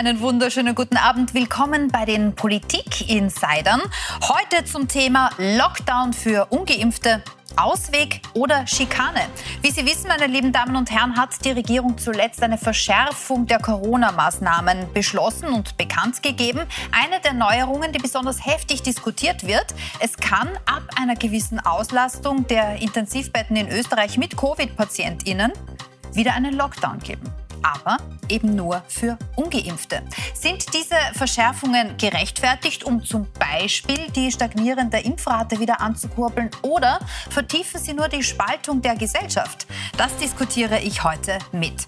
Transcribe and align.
Einen 0.00 0.20
wunderschönen 0.20 0.74
guten 0.74 0.96
Abend. 0.96 1.34
Willkommen 1.34 1.88
bei 1.88 2.06
den 2.06 2.34
Politik-Insidern. 2.34 3.82
Heute 4.22 4.64
zum 4.64 4.88
Thema 4.88 5.28
Lockdown 5.36 6.14
für 6.14 6.46
Ungeimpfte. 6.46 7.22
Ausweg 7.56 8.22
oder 8.32 8.66
Schikane. 8.66 9.20
Wie 9.60 9.70
Sie 9.70 9.84
wissen, 9.84 10.08
meine 10.08 10.26
lieben 10.26 10.52
Damen 10.52 10.74
und 10.76 10.90
Herren, 10.90 11.18
hat 11.18 11.44
die 11.44 11.50
Regierung 11.50 11.98
zuletzt 11.98 12.42
eine 12.42 12.56
Verschärfung 12.56 13.44
der 13.46 13.58
Corona-Maßnahmen 13.58 14.90
beschlossen 14.94 15.50
und 15.50 15.76
bekannt 15.76 16.22
gegeben. 16.22 16.60
Eine 16.92 17.20
der 17.20 17.34
Neuerungen, 17.34 17.92
die 17.92 17.98
besonders 17.98 18.46
heftig 18.46 18.80
diskutiert 18.80 19.46
wird, 19.46 19.66
es 19.98 20.16
kann 20.16 20.48
ab 20.64 20.84
einer 20.98 21.14
gewissen 21.14 21.60
Auslastung 21.60 22.46
der 22.46 22.80
Intensivbetten 22.80 23.54
in 23.54 23.68
Österreich 23.68 24.16
mit 24.16 24.34
Covid-PatientInnen 24.34 25.52
wieder 26.14 26.32
einen 26.32 26.54
Lockdown 26.54 27.00
geben 27.00 27.30
aber 27.62 27.98
eben 28.28 28.54
nur 28.54 28.82
für 28.88 29.18
ungeimpfte. 29.36 30.02
Sind 30.34 30.72
diese 30.74 30.96
Verschärfungen 31.14 31.96
gerechtfertigt, 31.96 32.84
um 32.84 33.04
zum 33.04 33.26
Beispiel 33.38 34.10
die 34.14 34.30
stagnierende 34.30 34.98
Impfrate 34.98 35.58
wieder 35.60 35.80
anzukurbeln 35.80 36.50
oder 36.62 37.00
vertiefen 37.30 37.80
sie 37.80 37.94
nur 37.94 38.08
die 38.08 38.22
Spaltung 38.22 38.82
der 38.82 38.96
Gesellschaft? 38.96 39.66
Das 39.96 40.16
diskutiere 40.16 40.80
ich 40.80 41.04
heute 41.04 41.38
mit. 41.52 41.86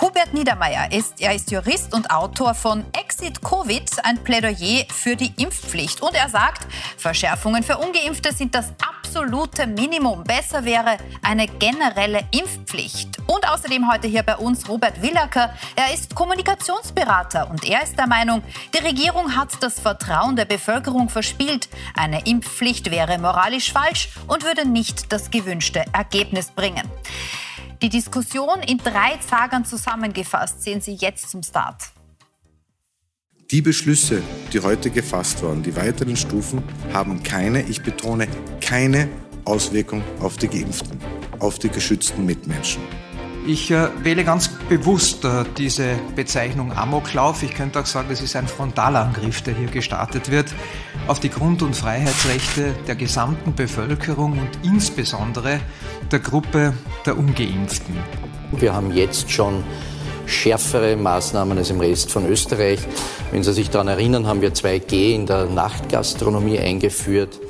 Hubert 0.00 0.34
Niedermeyer 0.34 0.92
ist, 0.92 1.20
er 1.20 1.34
ist 1.34 1.50
Jurist 1.50 1.94
und 1.94 2.10
Autor 2.10 2.54
von 2.54 2.84
Exit 2.92 3.42
Covid, 3.42 4.04
ein 4.04 4.22
Plädoyer 4.22 4.84
für 4.90 5.16
die 5.16 5.32
Impfpflicht. 5.36 6.02
Und 6.02 6.14
er 6.14 6.28
sagt, 6.28 6.66
Verschärfungen 6.96 7.62
für 7.62 7.78
Ungeimpfte 7.78 8.32
sind 8.32 8.54
das 8.54 8.72
absolute 9.14 9.68
Minimum. 9.68 10.24
Besser 10.24 10.64
wäre 10.64 10.98
eine 11.22 11.46
generelle 11.46 12.24
Impfpflicht. 12.32 13.10
Und 13.28 13.48
außerdem 13.48 13.88
heute 13.88 14.08
hier 14.08 14.24
bei 14.24 14.36
uns 14.36 14.68
Robert 14.68 15.00
Willacker. 15.02 15.54
Er 15.76 15.94
ist 15.94 16.16
Kommunikationsberater 16.16 17.48
und 17.48 17.64
er 17.64 17.84
ist 17.84 17.96
der 17.96 18.08
Meinung, 18.08 18.42
die 18.74 18.84
Regierung 18.84 19.36
hat 19.36 19.50
das 19.60 19.78
Vertrauen 19.78 20.34
der 20.34 20.46
Bevölkerung 20.46 21.08
verspielt. 21.08 21.68
Eine 21.94 22.26
Impfpflicht 22.26 22.90
wäre 22.90 23.18
moralisch 23.18 23.72
falsch 23.72 24.08
und 24.26 24.42
würde 24.42 24.66
nicht 24.68 25.12
das 25.12 25.30
gewünschte 25.30 25.84
Ergebnis 25.92 26.50
bringen. 26.50 26.90
Die 27.82 27.90
Diskussion 27.90 28.62
in 28.66 28.78
drei 28.78 29.16
Zagern 29.18 29.64
zusammengefasst 29.64 30.60
sehen 30.64 30.80
Sie 30.80 30.94
jetzt 30.94 31.30
zum 31.30 31.44
Start. 31.44 31.76
Die 33.54 33.62
Beschlüsse, 33.62 34.20
die 34.52 34.58
heute 34.58 34.90
gefasst 34.90 35.40
wurden, 35.40 35.62
die 35.62 35.76
weiteren 35.76 36.16
Stufen, 36.16 36.60
haben 36.92 37.22
keine, 37.22 37.62
ich 37.62 37.82
betone, 37.82 38.26
keine 38.60 39.06
Auswirkung 39.44 40.02
auf 40.18 40.36
die 40.38 40.48
Geimpften, 40.48 40.98
auf 41.38 41.60
die 41.60 41.68
geschützten 41.68 42.26
Mitmenschen. 42.26 42.82
Ich 43.46 43.70
äh, 43.70 43.90
wähle 44.02 44.24
ganz 44.24 44.48
bewusst 44.68 45.24
äh, 45.24 45.44
diese 45.56 45.94
Bezeichnung 46.16 46.72
Amoklauf. 46.72 47.44
Ich 47.44 47.54
könnte 47.54 47.78
auch 47.78 47.86
sagen, 47.86 48.08
es 48.10 48.22
ist 48.22 48.34
ein 48.34 48.48
Frontalangriff, 48.48 49.42
der 49.42 49.54
hier 49.54 49.68
gestartet 49.68 50.32
wird, 50.32 50.52
auf 51.06 51.20
die 51.20 51.30
Grund- 51.30 51.62
und 51.62 51.76
Freiheitsrechte 51.76 52.74
der 52.88 52.96
gesamten 52.96 53.54
Bevölkerung 53.54 54.32
und 54.32 54.50
insbesondere 54.64 55.60
der 56.10 56.18
Gruppe 56.18 56.74
der 57.06 57.16
Ungeimpften. 57.16 57.94
Wir 58.50 58.74
haben 58.74 58.90
jetzt 58.90 59.30
schon 59.30 59.62
schärfere 60.26 60.96
Maßnahmen 60.96 61.58
als 61.58 61.70
im 61.70 61.80
Rest 61.80 62.10
von 62.10 62.26
Österreich. 62.26 62.80
Wenn 63.30 63.42
Sie 63.42 63.52
sich 63.52 63.70
daran 63.70 63.88
erinnern, 63.88 64.26
haben 64.26 64.40
wir 64.40 64.52
2G 64.52 65.14
in 65.14 65.26
der 65.26 65.46
Nachtgastronomie 65.46 66.58
eingeführt. 66.58 67.40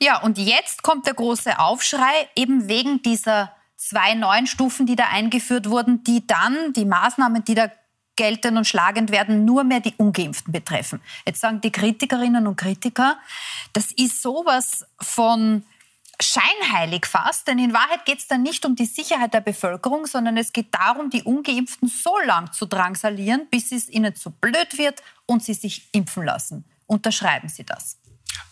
Ja, 0.00 0.20
und 0.22 0.38
jetzt 0.38 0.82
kommt 0.82 1.06
der 1.06 1.14
große 1.14 1.58
Aufschrei 1.58 2.28
eben 2.36 2.68
wegen 2.68 3.02
dieser 3.02 3.52
zwei 3.76 4.14
neuen 4.14 4.46
Stufen, 4.46 4.86
die 4.86 4.96
da 4.96 5.04
eingeführt 5.12 5.68
wurden, 5.68 6.04
die 6.04 6.26
dann 6.26 6.72
die 6.74 6.84
Maßnahmen, 6.84 7.44
die 7.44 7.54
da 7.54 7.70
gelten 8.16 8.56
und 8.56 8.66
schlagend 8.66 9.10
werden, 9.10 9.44
nur 9.44 9.64
mehr 9.64 9.80
die 9.80 9.94
Ungeimpften 9.96 10.52
betreffen. 10.52 11.00
Jetzt 11.24 11.40
sagen 11.40 11.60
die 11.60 11.70
Kritikerinnen 11.70 12.46
und 12.46 12.56
Kritiker, 12.56 13.16
das 13.72 13.92
ist 13.92 14.20
sowas 14.20 14.86
von 15.00 15.64
scheinheilig 16.20 17.06
fast, 17.06 17.46
denn 17.46 17.58
in 17.58 17.72
Wahrheit 17.72 18.04
geht 18.04 18.18
es 18.18 18.26
dann 18.26 18.42
nicht 18.42 18.64
um 18.64 18.74
die 18.74 18.86
Sicherheit 18.86 19.34
der 19.34 19.40
Bevölkerung, 19.40 20.06
sondern 20.06 20.36
es 20.36 20.52
geht 20.52 20.74
darum, 20.74 21.10
die 21.10 21.22
Ungeimpften 21.22 21.88
so 21.88 22.18
lang 22.24 22.52
zu 22.52 22.66
drangsalieren, 22.66 23.46
bis 23.50 23.72
es 23.72 23.88
ihnen 23.88 24.14
zu 24.14 24.30
blöd 24.30 24.78
wird 24.78 25.02
und 25.26 25.44
sie 25.44 25.54
sich 25.54 25.88
impfen 25.92 26.24
lassen. 26.24 26.64
Unterschreiben 26.86 27.48
Sie 27.48 27.64
das? 27.64 27.98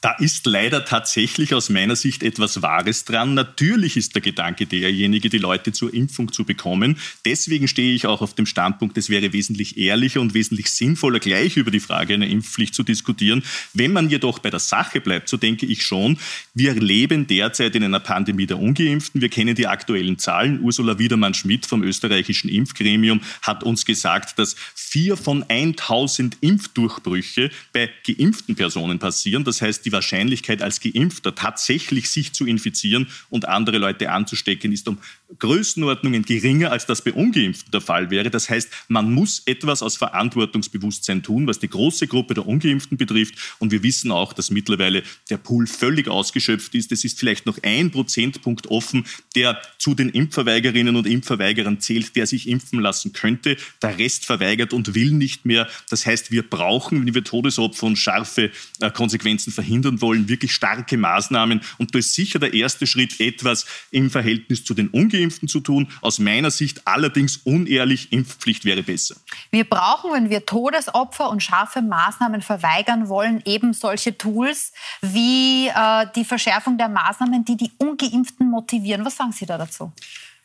Da 0.07 0.13
ist 0.13 0.47
leider 0.47 0.85
tatsächlich 0.85 1.53
aus 1.53 1.69
meiner 1.69 1.97
Sicht 1.97 2.23
etwas 2.23 2.63
Wahres 2.63 3.05
dran. 3.05 3.35
Natürlich 3.35 3.97
ist 3.97 4.15
der 4.15 4.23
Gedanke 4.23 4.67
derjenige, 4.67 5.29
die 5.31 5.39
Leute 5.39 5.73
zur 5.73 5.93
Impfung 5.93 6.33
zu 6.33 6.45
bekommen. 6.45 6.99
Deswegen 7.25 7.67
stehe 7.67 7.93
ich 7.93 8.07
auch 8.07 8.23
auf 8.23 8.35
dem 8.35 8.47
Standpunkt, 8.47 8.97
es 8.99 9.11
wäre 9.11 9.33
wesentlich 9.33 9.79
ehrlicher 9.79 10.21
und 10.21 10.33
wesentlich 10.33 10.71
sinnvoller, 10.71 11.19
gleich 11.19 11.57
über 11.57 11.73
die 11.73 11.81
Frage 11.81 12.15
einer 12.15 12.29
Impfpflicht 12.29 12.73
zu 12.73 12.85
diskutieren. 12.85 13.43
Wenn 13.75 13.93
man 13.93 14.09
jedoch 14.09 14.39
bei 14.39 14.51
der 14.51 14.61
Sache 14.61 15.01
bleibt, 15.01 15.29
so 15.29 15.39
denke 15.39 15.67
ich 15.67 15.83
schon, 15.83 16.19
wir 16.55 16.75
leben 16.75 17.27
derzeit 17.27 17.75
in 17.75 17.83
einer 17.83 17.99
Pandemie 17.99 18.47
der 18.47 18.61
Ungeimpften. 18.61 19.21
Wir 19.21 19.29
kennen 19.29 19.57
die 19.57 19.67
aktuellen 19.67 20.19
Zahlen. 20.19 20.61
Ursula 20.63 21.01
Wiedermann-Schmidt 21.01 21.67
vom 21.67 21.83
österreichischen 21.83 22.49
Impfgremium 22.49 23.23
hat 23.43 23.65
uns 23.65 23.85
gesagt, 23.85 24.39
dass 24.39 24.55
vier 24.75 25.17
von 25.17 25.43
1000 25.49 26.37
Impfdurchbrüche 26.43 27.51
bei 27.73 27.91
geimpften 28.07 28.55
Personen 28.55 29.01
passieren. 29.01 29.43
Das 29.43 29.63
heißt, 29.63 29.66
die 29.67 29.93
Wahrscheinlichkeit 29.93 30.63
als 30.63 30.81
Geimpfter 30.81 31.35
tatsächlich 31.35 32.11
sich 32.11 32.33
zu 32.33 32.47
infizieren 32.47 33.09
und 33.31 33.49
andere 33.49 33.79
Leute 33.79 34.11
anzustecken, 34.11 34.73
ist 34.73 34.89
um 34.89 34.99
Größenordnungen 35.39 36.25
geringer, 36.25 36.71
als 36.71 36.87
das 36.87 37.03
bei 37.03 37.13
Ungeimpften 37.13 37.71
der 37.73 37.81
Fall 37.81 38.11
wäre. 38.11 38.31
Das 38.31 38.49
heißt, 38.49 38.71
man 38.89 39.13
muss 39.13 39.43
etwas 39.47 39.83
aus 39.83 39.97
Verantwortungsbewusstsein 39.97 41.23
tun, 41.23 41.47
was 41.47 41.59
die 41.59 41.69
große 41.69 42.07
Gruppe 42.07 42.35
der 42.35 42.47
Ungeimpften 42.47 42.97
betrifft. 42.97 43.35
Und 43.59 43.73
wir 43.73 43.83
wissen 43.83 44.13
auch, 44.13 44.33
dass 44.33 44.51
mittlerweile 44.51 45.03
der 45.29 45.39
Pool 45.39 45.67
völlig 45.67 46.09
ausgeschöpft 46.09 46.75
ist. 46.75 46.93
Es 46.93 47.05
ist 47.05 47.19
vielleicht 47.19 47.45
noch 47.45 47.59
ein 47.63 47.91
Prozentpunkt 47.91 48.69
offen, 48.69 49.05
der 49.35 49.61
zu 49.79 49.95
den 49.95 50.11
Impfverweigerinnen 50.11 50.95
und 50.95 51.07
Impfverweigerern 51.07 51.81
zählt, 51.81 52.15
der 52.15 52.27
sich 52.27 52.49
impfen 52.49 52.79
lassen 52.79 53.13
könnte. 53.13 53.57
Der 53.83 53.99
Rest 53.99 54.27
verweigert 54.27 54.73
und 54.73 54.95
will 54.95 55.11
nicht 55.11 55.45
mehr. 55.45 55.69
Das 55.91 56.07
heißt, 56.07 56.31
wir 56.31 56.49
brauchen, 56.49 57.05
wenn 57.05 57.15
wir 57.15 57.25
Todesopfer 57.25 57.87
und 57.87 57.97
scharfe 57.97 58.53
äh, 58.81 58.91
Konsequenzen 58.91 59.53
verhindern 59.53 60.01
wollen, 60.01 60.29
wirklich 60.29 60.55
starke 60.55 60.97
Maßnahmen. 60.97 61.61
Und 61.79 61.95
da 61.95 61.99
ist 61.99 62.15
sicher 62.15 62.39
der 62.39 62.55
erste 62.55 62.87
Schritt 62.87 63.21
etwas 63.21 63.67
im 63.91 64.09
Verhältnis 64.11 64.65
zu 64.65 64.73
den 64.73 64.89
Ungeimpften 64.89 65.16
Ungeimpften 65.17 65.49
zu 65.49 65.61
tun. 65.61 65.89
Aus 66.01 66.19
meiner 66.19 66.51
Sicht 66.51 66.87
allerdings 66.87 67.39
unehrlich, 67.39 68.13
Impfpflicht 68.13 68.65
wäre 68.65 68.83
besser. 68.83 69.17
Wir 69.51 69.65
brauchen, 69.65 70.13
wenn 70.13 70.31
wir 70.31 70.45
Todesopfer 70.47 71.31
und 71.31 71.43
scharfe 71.43 71.83
Maßnahmen 71.83 72.43
verweigern 72.43 73.09
wollen, 73.09 73.43
eben 73.45 73.73
solche 73.73 74.17
Tools 74.17 74.73
wie 75.01 75.69
äh, 75.69 76.07
die 76.15 76.25
Verschärfung 76.25 76.79
der 76.79 76.89
Maßnahmen, 76.89 77.45
die 77.45 77.57
die 77.57 77.73
Ungeimpften 77.79 78.51
motivieren. 78.51 79.05
Was 79.05 79.17
sagen 79.17 79.33
Sie 79.33 79.47
da 79.47 79.59
dazu? 79.59 79.93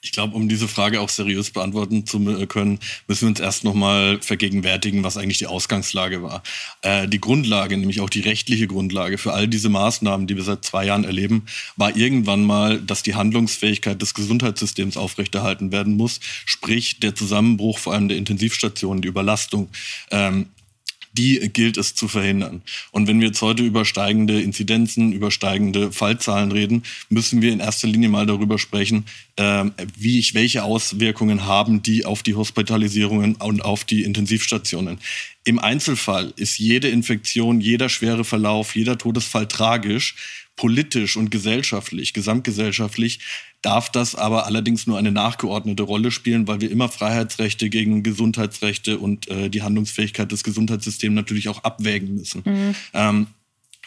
Ich 0.04 0.12
glaube, 0.12 0.36
um 0.36 0.50
diese 0.50 0.68
Frage 0.68 1.00
auch 1.00 1.10
seriös 1.10 1.52
beantworten 1.52 2.08
zu 2.08 2.20
können, 2.48 2.80
müssen 3.08 3.22
wir 3.22 3.30
uns 3.30 3.40
erst 3.40 3.64
nochmal 3.64 4.20
vergegenwärtigen, 4.20 5.04
was 5.04 5.16
eigentlich 5.16 5.38
die 5.38 5.46
Ausgangslage 5.46 6.24
war. 6.24 6.42
Äh, 6.82 7.08
die 7.08 7.22
Grundlage, 7.22 7.78
nämlich 7.78 8.02
auch 8.02 8.10
die 8.10 8.22
rechtliche 8.22 8.66
Grundlage 8.66 9.20
für 9.20 9.34
all 9.34 9.48
diese 9.48 9.70
Maßnahmen, 9.70 10.26
die 10.26 10.36
wir 10.36 10.44
seit 10.44 10.66
zwei 10.66 10.86
Jahren 10.86 11.04
erleben, 11.04 11.46
war 11.76 11.96
irgendwann 11.96 12.44
mal, 12.44 12.82
dass 12.82 13.04
die 13.04 13.14
Handlungsfähigkeit 13.14 14.02
des 14.02 14.16
Gesundheitssystems 14.16 14.98
aufrechterhalten 14.98 15.72
werden 15.72 15.98
muss. 15.98 16.20
Sprich, 16.48 17.00
der 17.00 17.14
Zusammenbruch 17.14 17.78
vor 17.78 17.94
allem 17.94 18.08
der 18.08 18.18
Intensivstationen, 18.18 19.04
die 19.04 19.08
Überlastung. 19.08 19.70
Ähm, 20.10 20.48
die 21.14 21.50
gilt 21.52 21.78
es 21.78 21.96
zu 21.96 22.08
verhindern. 22.08 22.62
Und 22.92 23.08
wenn 23.08 23.20
wir 23.20 23.28
jetzt 23.28 23.42
heute 23.42 23.64
über 23.64 23.86
steigende 23.86 24.42
Inzidenzen, 24.42 25.12
über 25.12 25.32
steigende 25.32 25.92
Fallzahlen 25.92 26.52
reden, 26.52 26.84
müssen 27.10 27.42
wir 27.42 27.52
in 27.52 27.60
erster 27.60 27.88
Linie 27.88 28.10
mal 28.10 28.26
darüber 28.26 28.58
sprechen, 28.58 29.06
äh, 29.36 29.66
wie 29.98 30.20
ich, 30.20 30.34
welche 30.34 30.64
Auswirkungen 30.64 31.46
haben 31.46 31.84
die 31.84 32.06
auf 32.06 32.24
die 32.24 32.36
Hospitalisierungen 32.36 33.36
und 33.36 33.62
auf 33.64 33.84
die 33.84 34.04
Intensivstationen. 34.04 35.00
Im 35.44 35.58
Einzelfall 35.58 36.34
ist 36.36 36.60
jede 36.60 36.90
Infektion, 36.90 37.62
jeder 37.62 37.90
schwere 37.90 38.24
Verlauf, 38.24 38.76
jeder 38.76 38.98
Todesfall 38.98 39.48
tragisch. 39.48 40.16
Politisch 40.62 41.18
und 41.18 41.32
gesellschaftlich, 41.32 42.14
gesamtgesellschaftlich 42.14 43.18
darf 43.64 43.90
das 43.90 44.14
aber 44.14 44.46
allerdings 44.46 44.86
nur 44.86 45.00
eine 45.00 45.12
nachgeordnete 45.12 45.82
Rolle 45.82 46.12
spielen, 46.12 46.48
weil 46.48 46.62
wir 46.62 46.70
immer 46.70 46.88
Freiheitsrechte 46.88 47.68
gegen 47.72 48.04
Gesundheitsrechte 48.04 49.00
und 49.00 49.28
äh, 49.28 49.50
die 49.50 49.64
Handlungsfähigkeit 49.64 50.32
des 50.32 50.44
Gesundheitssystems 50.44 51.16
natürlich 51.16 51.50
auch 51.50 51.64
abwägen 51.64 52.14
müssen. 52.14 52.44
Mhm. 52.46 52.76
Ähm, 52.94 53.28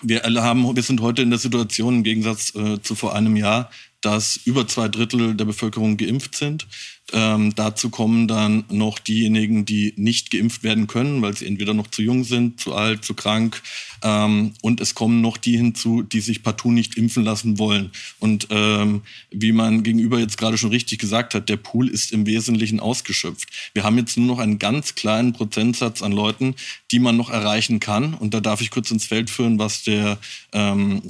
wir 0.03 0.25
alle 0.25 0.43
haben, 0.43 0.75
wir 0.75 0.83
sind 0.83 1.01
heute 1.01 1.23
in 1.23 1.31
der 1.31 1.39
Situation 1.39 1.99
im 1.99 2.03
Gegensatz 2.03 2.53
äh, 2.57 2.83
zu 2.83 2.97
vor 2.97 3.15
einem 3.15 3.37
Jahr, 3.37 3.71
dass 4.05 4.37
über 4.45 4.69
zwei 4.69 4.89
Drittel 4.89 5.35
der 5.35 5.47
Bevölkerung 5.47 5.97
geimpft 5.97 6.35
sind. 6.35 6.67
Ähm, 7.13 7.55
dazu 7.55 7.91
kommen 7.91 8.29
dann 8.29 8.65
noch 8.71 8.99
diejenigen, 8.99 9.65
die 9.67 9.93
nicht 9.97 10.31
geimpft 10.31 10.63
werden 10.63 10.87
können, 10.87 11.21
weil 11.21 11.37
sie 11.37 11.47
entweder 11.47 11.75
noch 11.75 11.87
zu 11.87 12.03
jung 12.03 12.25
sind, 12.25 12.61
zu 12.61 12.75
alt, 12.75 13.05
zu 13.05 13.15
krank. 13.15 13.63
Ähm, 14.03 14.55
und 14.63 14.81
es 14.81 14.95
kommen 14.95 15.21
noch 15.21 15.37
die 15.37 15.57
hinzu, 15.57 16.03
die 16.03 16.21
sich 16.21 16.43
partout 16.43 16.73
nicht 16.73 16.97
impfen 16.97 17.23
lassen 17.23 17.59
wollen. 17.59 17.91
Und 18.21 18.49
ähm, 18.51 19.03
wie 19.31 19.53
man 19.53 19.83
gegenüber 19.83 20.19
jetzt 20.19 20.39
gerade 20.39 20.57
schon 20.57 20.71
richtig 20.71 20.99
gesagt 20.99 21.35
hat, 21.35 21.49
der 21.49 21.59
Pool 21.59 21.89
ist 21.89 22.11
im 22.11 22.27
Wesentlichen 22.27 22.81
ausgeschöpft. 22.81 23.49
Wir 23.75 23.85
haben 23.85 23.99
jetzt 23.99 24.17
nur 24.17 24.27
noch 24.27 24.39
einen 24.39 24.59
ganz 24.59 24.95
kleinen 24.95 25.35
Prozentsatz 25.35 26.03
an 26.03 26.13
Leuten, 26.13 26.55
die 26.91 26.99
man 26.99 27.17
noch 27.17 27.31
erreichen 27.31 27.81
kann. 27.81 28.15
Und 28.15 28.33
da 28.33 28.41
darf 28.41 28.63
ich 28.63 28.71
kurz 28.71 28.91
ins 28.91 29.05
Feld 29.07 29.29
führen, 29.29 29.59
was 29.59 29.83
der, 29.83 30.19
ähm, 30.53 31.03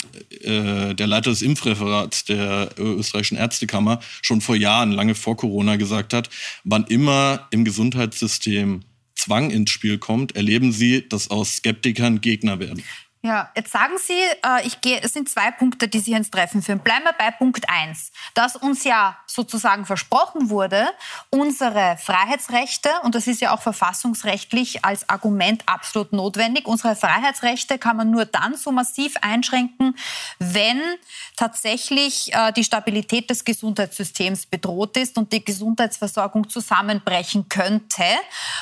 äh, 0.42 0.94
der 0.94 1.06
Leiter 1.06 1.30
des 1.30 1.42
Impfreferats 1.42 2.24
der 2.24 2.70
österreichischen 2.92 3.36
Ärztekammer 3.36 4.00
schon 4.22 4.40
vor 4.40 4.56
Jahren, 4.56 4.92
lange 4.92 5.14
vor 5.14 5.36
Corona, 5.36 5.76
gesagt 5.76 6.12
hat, 6.12 6.30
wann 6.64 6.84
immer 6.84 7.48
im 7.50 7.64
Gesundheitssystem 7.64 8.82
Zwang 9.16 9.50
ins 9.50 9.70
Spiel 9.70 9.98
kommt, 9.98 10.36
erleben 10.36 10.72
Sie, 10.72 11.08
dass 11.08 11.30
aus 11.30 11.56
Skeptikern 11.56 12.20
Gegner 12.20 12.58
werden. 12.58 12.82
Ja, 13.24 13.48
jetzt 13.56 13.72
sagen 13.72 13.94
Sie, 13.96 14.12
äh, 14.12 14.66
ich 14.66 14.82
gehe, 14.82 15.00
es 15.00 15.14
sind 15.14 15.30
zwei 15.30 15.50
Punkte, 15.50 15.88
die 15.88 15.98
Sie 15.98 16.12
ins 16.12 16.30
Treffen 16.30 16.60
führen. 16.60 16.80
Bleiben 16.80 17.04
wir 17.04 17.14
bei 17.14 17.30
Punkt 17.30 17.66
1, 17.70 18.12
dass 18.34 18.54
uns 18.54 18.84
ja 18.84 19.16
sozusagen 19.26 19.86
versprochen 19.86 20.50
wurde, 20.50 20.86
unsere 21.30 21.96
Freiheitsrechte, 21.96 22.90
und 23.02 23.14
das 23.14 23.26
ist 23.26 23.40
ja 23.40 23.54
auch 23.54 23.62
verfassungsrechtlich 23.62 24.84
als 24.84 25.08
Argument 25.08 25.62
absolut 25.64 26.12
notwendig, 26.12 26.68
unsere 26.68 26.96
Freiheitsrechte 26.96 27.78
kann 27.78 27.96
man 27.96 28.10
nur 28.10 28.26
dann 28.26 28.58
so 28.58 28.70
massiv 28.72 29.14
einschränken, 29.22 29.96
wenn 30.38 30.82
tatsächlich 31.34 32.30
äh, 32.34 32.52
die 32.52 32.64
Stabilität 32.64 33.30
des 33.30 33.46
Gesundheitssystems 33.46 34.44
bedroht 34.44 34.98
ist 34.98 35.16
und 35.16 35.32
die 35.32 35.42
Gesundheitsversorgung 35.42 36.50
zusammenbrechen 36.50 37.48
könnte. 37.48 38.04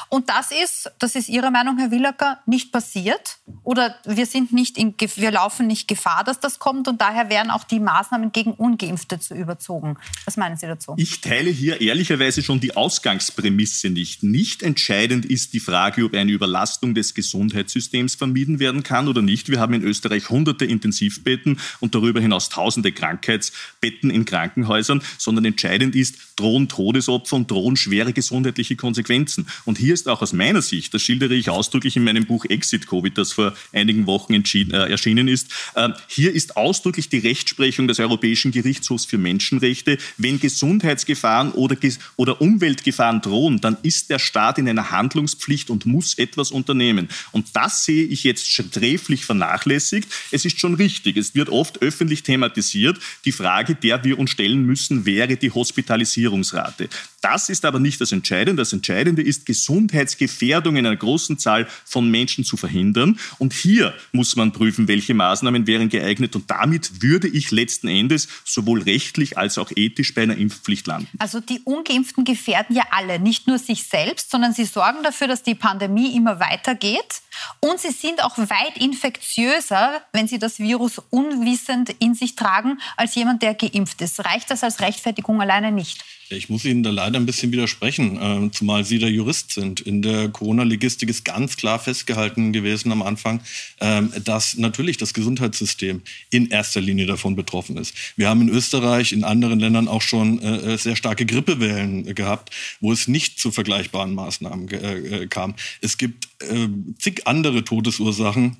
Und 0.08 0.30
das 0.30 0.52
ist, 0.52 0.88
das 1.00 1.16
ist 1.16 1.28
Ihrer 1.28 1.50
Meinung, 1.50 1.78
Herr 1.78 1.90
Willacker, 1.90 2.38
nicht 2.46 2.70
passiert? 2.70 3.38
Oder 3.64 3.96
wir 4.04 4.26
sind 4.26 4.51
nicht 4.52 4.78
in, 4.78 4.94
wir 4.98 5.30
laufen 5.30 5.66
nicht 5.66 5.88
Gefahr, 5.88 6.24
dass 6.24 6.40
das 6.40 6.58
kommt 6.58 6.88
und 6.88 7.00
daher 7.00 7.30
wären 7.30 7.50
auch 7.50 7.64
die 7.64 7.80
Maßnahmen 7.80 8.32
gegen 8.32 8.52
Ungeimpfte 8.52 9.18
zu 9.18 9.34
überzogen. 9.34 9.96
Was 10.24 10.36
meinen 10.36 10.56
Sie 10.56 10.66
dazu? 10.66 10.94
Ich 10.96 11.20
teile 11.20 11.50
hier 11.50 11.80
ehrlicherweise 11.80 12.42
schon 12.42 12.60
die 12.60 12.76
Ausgangsprämisse 12.76 13.90
nicht. 13.90 14.22
Nicht 14.22 14.62
entscheidend 14.62 15.24
ist 15.24 15.52
die 15.52 15.60
Frage, 15.60 16.04
ob 16.04 16.14
eine 16.14 16.32
Überlastung 16.32 16.94
des 16.94 17.14
Gesundheitssystems 17.14 18.14
vermieden 18.14 18.58
werden 18.58 18.82
kann 18.82 19.08
oder 19.08 19.22
nicht. 19.22 19.48
Wir 19.48 19.60
haben 19.60 19.74
in 19.74 19.82
Österreich 19.82 20.30
hunderte 20.30 20.64
Intensivbetten 20.64 21.58
und 21.80 21.94
darüber 21.94 22.20
hinaus 22.20 22.48
tausende 22.48 22.92
Krankheitsbetten 22.92 24.10
in 24.10 24.24
Krankenhäusern, 24.24 25.02
sondern 25.18 25.44
entscheidend 25.44 25.94
ist, 25.94 26.16
drohen 26.36 26.68
Todesopfer 26.68 27.36
und 27.36 27.50
drohen 27.50 27.76
schwere 27.76 28.12
gesundheitliche 28.12 28.76
Konsequenzen. 28.76 29.46
Und 29.64 29.78
hier 29.78 29.94
ist 29.94 30.08
auch 30.08 30.22
aus 30.22 30.32
meiner 30.32 30.62
Sicht, 30.62 30.94
das 30.94 31.02
schildere 31.02 31.34
ich 31.34 31.50
ausdrücklich 31.50 31.96
in 31.96 32.04
meinem 32.04 32.26
Buch 32.26 32.44
Exit 32.46 32.86
Covid, 32.86 33.16
das 33.16 33.32
vor 33.32 33.54
einigen 33.72 34.06
Wochen 34.06 34.34
äh, 34.44 34.90
erschienen 34.90 35.28
ist, 35.28 35.48
äh, 35.74 35.90
hier 36.08 36.32
ist 36.32 36.56
ausdrücklich 36.56 37.08
die 37.08 37.18
Rechtsprechung 37.18 37.88
des 37.88 37.98
Europäischen 38.00 38.52
Gerichtshofs 38.52 39.04
für 39.04 39.18
Menschenrechte. 39.18 39.98
Wenn 40.16 40.40
Gesundheitsgefahren 40.40 41.52
oder, 41.52 41.76
oder 42.16 42.40
Umweltgefahren 42.40 43.20
drohen, 43.20 43.60
dann 43.60 43.76
ist 43.82 44.10
der 44.10 44.18
Staat 44.18 44.58
in 44.58 44.68
einer 44.68 44.90
Handlungspflicht 44.90 45.70
und 45.70 45.86
muss 45.86 46.18
etwas 46.18 46.50
unternehmen. 46.50 47.08
Und 47.32 47.46
das 47.54 47.84
sehe 47.84 48.04
ich 48.04 48.24
jetzt 48.24 48.50
sträflich 48.50 49.24
vernachlässigt. 49.24 50.08
Es 50.30 50.44
ist 50.44 50.60
schon 50.60 50.74
richtig, 50.74 51.16
es 51.16 51.34
wird 51.34 51.48
oft 51.48 51.82
öffentlich 51.82 52.22
thematisiert. 52.22 52.98
Die 53.24 53.32
Frage, 53.32 53.74
der 53.74 54.04
wir 54.04 54.18
uns 54.18 54.30
stellen 54.30 54.64
müssen, 54.64 55.06
wäre 55.06 55.36
die 55.36 55.50
Hospitalisierungsrate. 55.50 56.88
Das 57.22 57.48
ist 57.48 57.64
aber 57.64 57.78
nicht 57.78 58.00
das 58.00 58.12
Entscheidende. 58.12 58.60
Das 58.60 58.72
Entscheidende 58.72 59.22
ist, 59.22 59.46
Gesundheitsgefährdung 59.46 60.76
in 60.76 60.84
einer 60.84 60.96
großen 60.96 61.38
Zahl 61.38 61.68
von 61.84 62.10
Menschen 62.10 62.44
zu 62.44 62.56
verhindern. 62.56 63.18
Und 63.38 63.52
hier 63.52 63.94
muss 64.10 64.34
man 64.34 64.52
prüfen, 64.52 64.88
welche 64.88 65.14
Maßnahmen 65.14 65.68
wären 65.68 65.88
geeignet. 65.88 66.34
Und 66.34 66.50
damit 66.50 67.00
würde 67.00 67.28
ich 67.28 67.52
letzten 67.52 67.86
Endes 67.86 68.26
sowohl 68.44 68.82
rechtlich 68.82 69.38
als 69.38 69.56
auch 69.56 69.70
ethisch 69.74 70.14
bei 70.14 70.24
einer 70.24 70.36
Impfpflicht 70.36 70.86
landen. 70.88 71.08
Also 71.18 71.38
die 71.38 71.60
Ungeimpften 71.60 72.24
gefährden 72.24 72.74
ja 72.74 72.82
alle, 72.90 73.20
nicht 73.20 73.46
nur 73.46 73.58
sich 73.58 73.84
selbst, 73.84 74.32
sondern 74.32 74.52
sie 74.52 74.64
sorgen 74.64 75.04
dafür, 75.04 75.28
dass 75.28 75.44
die 75.44 75.54
Pandemie 75.54 76.16
immer 76.16 76.40
weitergeht. 76.40 77.22
Und 77.60 77.78
sie 77.78 77.92
sind 77.92 78.22
auch 78.24 78.36
weit 78.36 78.78
infektiöser, 78.78 80.02
wenn 80.12 80.26
sie 80.26 80.40
das 80.40 80.58
Virus 80.58 81.00
unwissend 81.10 81.94
in 82.00 82.14
sich 82.14 82.34
tragen, 82.34 82.80
als 82.96 83.14
jemand, 83.14 83.42
der 83.42 83.54
geimpft 83.54 84.00
ist. 84.02 84.24
Reicht 84.24 84.50
das 84.50 84.64
als 84.64 84.80
Rechtfertigung 84.80 85.40
alleine 85.40 85.70
nicht? 85.70 86.04
Ich 86.36 86.48
muss 86.48 86.64
Ihnen 86.64 86.82
da 86.82 86.90
leider 86.90 87.18
ein 87.18 87.26
bisschen 87.26 87.52
widersprechen, 87.52 88.16
äh, 88.16 88.50
zumal 88.50 88.84
Sie 88.84 88.98
der 88.98 89.10
Jurist 89.10 89.52
sind. 89.52 89.80
In 89.80 90.02
der 90.02 90.28
Corona-Logistik 90.28 91.08
ist 91.08 91.24
ganz 91.24 91.56
klar 91.56 91.78
festgehalten 91.78 92.52
gewesen 92.52 92.90
am 92.92 93.02
Anfang, 93.02 93.40
äh, 93.80 94.02
dass 94.24 94.56
natürlich 94.56 94.96
das 94.96 95.14
Gesundheitssystem 95.14 96.02
in 96.30 96.50
erster 96.50 96.80
Linie 96.80 97.06
davon 97.06 97.36
betroffen 97.36 97.76
ist. 97.76 97.94
Wir 98.16 98.28
haben 98.28 98.42
in 98.42 98.48
Österreich, 98.48 99.12
in 99.12 99.24
anderen 99.24 99.60
Ländern 99.60 99.88
auch 99.88 100.02
schon 100.02 100.40
äh, 100.40 100.78
sehr 100.78 100.96
starke 100.96 101.26
Grippewellen 101.26 102.14
gehabt, 102.14 102.50
wo 102.80 102.92
es 102.92 103.08
nicht 103.08 103.38
zu 103.38 103.52
vergleichbaren 103.52 104.14
Maßnahmen 104.14 104.68
äh, 104.70 105.26
kam. 105.28 105.54
Es 105.80 105.98
gibt 105.98 106.28
äh, 106.40 106.68
zig 106.98 107.26
andere 107.26 107.64
Todesursachen, 107.64 108.56